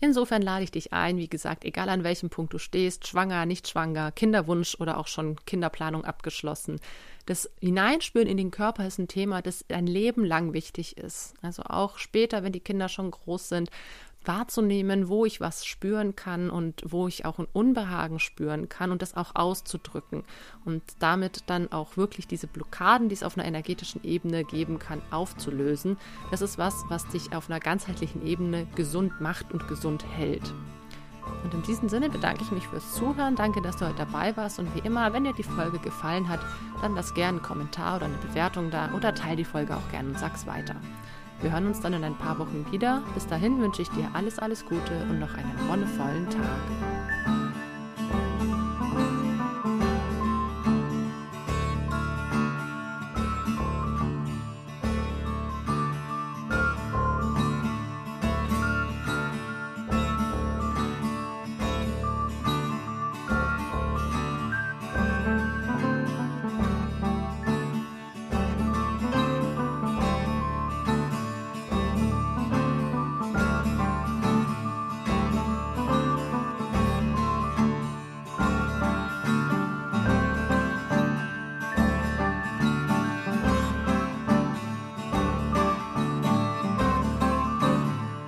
Insofern 0.04 0.42
lade 0.42 0.64
ich 0.64 0.72
dich 0.72 0.92
ein, 0.92 1.16
wie 1.16 1.28
gesagt, 1.28 1.64
egal 1.64 1.88
an 1.88 2.02
welchem 2.02 2.28
Punkt 2.28 2.52
du 2.52 2.58
stehst, 2.58 3.06
schwanger, 3.06 3.46
nicht 3.46 3.68
schwanger, 3.68 4.10
Kinderwunsch 4.10 4.74
oder 4.80 4.98
auch 4.98 5.06
schon 5.06 5.36
Kinderplanung 5.46 6.04
abgeschlossen. 6.04 6.80
Das 7.24 7.48
Hineinspüren 7.60 8.26
in 8.26 8.36
den 8.36 8.50
Körper 8.50 8.84
ist 8.84 8.98
ein 8.98 9.06
Thema, 9.06 9.42
das 9.42 9.64
ein 9.68 9.86
Leben 9.86 10.24
lang 10.24 10.54
wichtig 10.54 10.98
ist. 10.98 11.34
Also 11.40 11.62
auch 11.62 11.98
später, 11.98 12.42
wenn 12.42 12.50
die 12.50 12.58
Kinder 12.58 12.88
schon 12.88 13.12
groß 13.12 13.48
sind, 13.48 13.70
wahrzunehmen, 14.26 15.08
wo 15.08 15.24
ich 15.24 15.40
was 15.40 15.64
spüren 15.64 16.16
kann 16.16 16.50
und 16.50 16.82
wo 16.86 17.08
ich 17.08 17.24
auch 17.24 17.38
ein 17.38 17.46
Unbehagen 17.52 18.18
spüren 18.18 18.68
kann 18.68 18.90
und 18.90 19.02
das 19.02 19.16
auch 19.16 19.34
auszudrücken 19.34 20.24
und 20.64 20.82
damit 20.98 21.44
dann 21.46 21.70
auch 21.72 21.96
wirklich 21.96 22.26
diese 22.26 22.46
Blockaden, 22.46 23.08
die 23.08 23.14
es 23.14 23.22
auf 23.22 23.36
einer 23.36 23.46
energetischen 23.46 24.04
Ebene 24.04 24.44
geben 24.44 24.78
kann, 24.78 25.02
aufzulösen. 25.10 25.96
Das 26.30 26.42
ist 26.42 26.58
was, 26.58 26.74
was 26.88 27.06
dich 27.08 27.34
auf 27.34 27.50
einer 27.50 27.60
ganzheitlichen 27.60 28.26
Ebene 28.26 28.66
gesund 28.74 29.20
macht 29.20 29.52
und 29.52 29.68
gesund 29.68 30.04
hält. 30.16 30.52
Und 31.44 31.54
in 31.54 31.62
diesem 31.62 31.88
Sinne 31.88 32.08
bedanke 32.08 32.42
ich 32.42 32.50
mich 32.50 32.66
fürs 32.66 32.94
Zuhören. 32.94 33.36
Danke, 33.36 33.62
dass 33.62 33.76
du 33.76 33.86
heute 33.86 33.96
dabei 33.98 34.36
warst. 34.36 34.58
Und 34.58 34.74
wie 34.74 34.86
immer, 34.86 35.12
wenn 35.12 35.24
dir 35.24 35.32
die 35.32 35.42
Folge 35.42 35.78
gefallen 35.78 36.28
hat, 36.28 36.40
dann 36.80 36.94
lass 36.94 37.14
gerne 37.14 37.38
einen 37.38 37.46
Kommentar 37.46 37.96
oder 37.96 38.06
eine 38.06 38.16
Bewertung 38.18 38.70
da 38.70 38.92
oder 38.92 39.14
teile 39.14 39.36
die 39.36 39.44
Folge 39.44 39.76
auch 39.76 39.88
gerne 39.90 40.10
und 40.10 40.18
sag's 40.18 40.46
weiter. 40.46 40.76
Wir 41.42 41.50
hören 41.50 41.66
uns 41.66 41.80
dann 41.80 41.92
in 41.92 42.04
ein 42.04 42.14
paar 42.16 42.38
Wochen 42.38 42.64
wieder. 42.70 43.02
Bis 43.14 43.26
dahin 43.26 43.60
wünsche 43.60 43.82
ich 43.82 43.88
dir 43.90 44.08
alles, 44.12 44.38
alles 44.38 44.64
Gute 44.64 45.04
und 45.10 45.18
noch 45.18 45.34
einen 45.34 45.68
wonnevollen 45.68 46.30
Tag. 46.30 47.01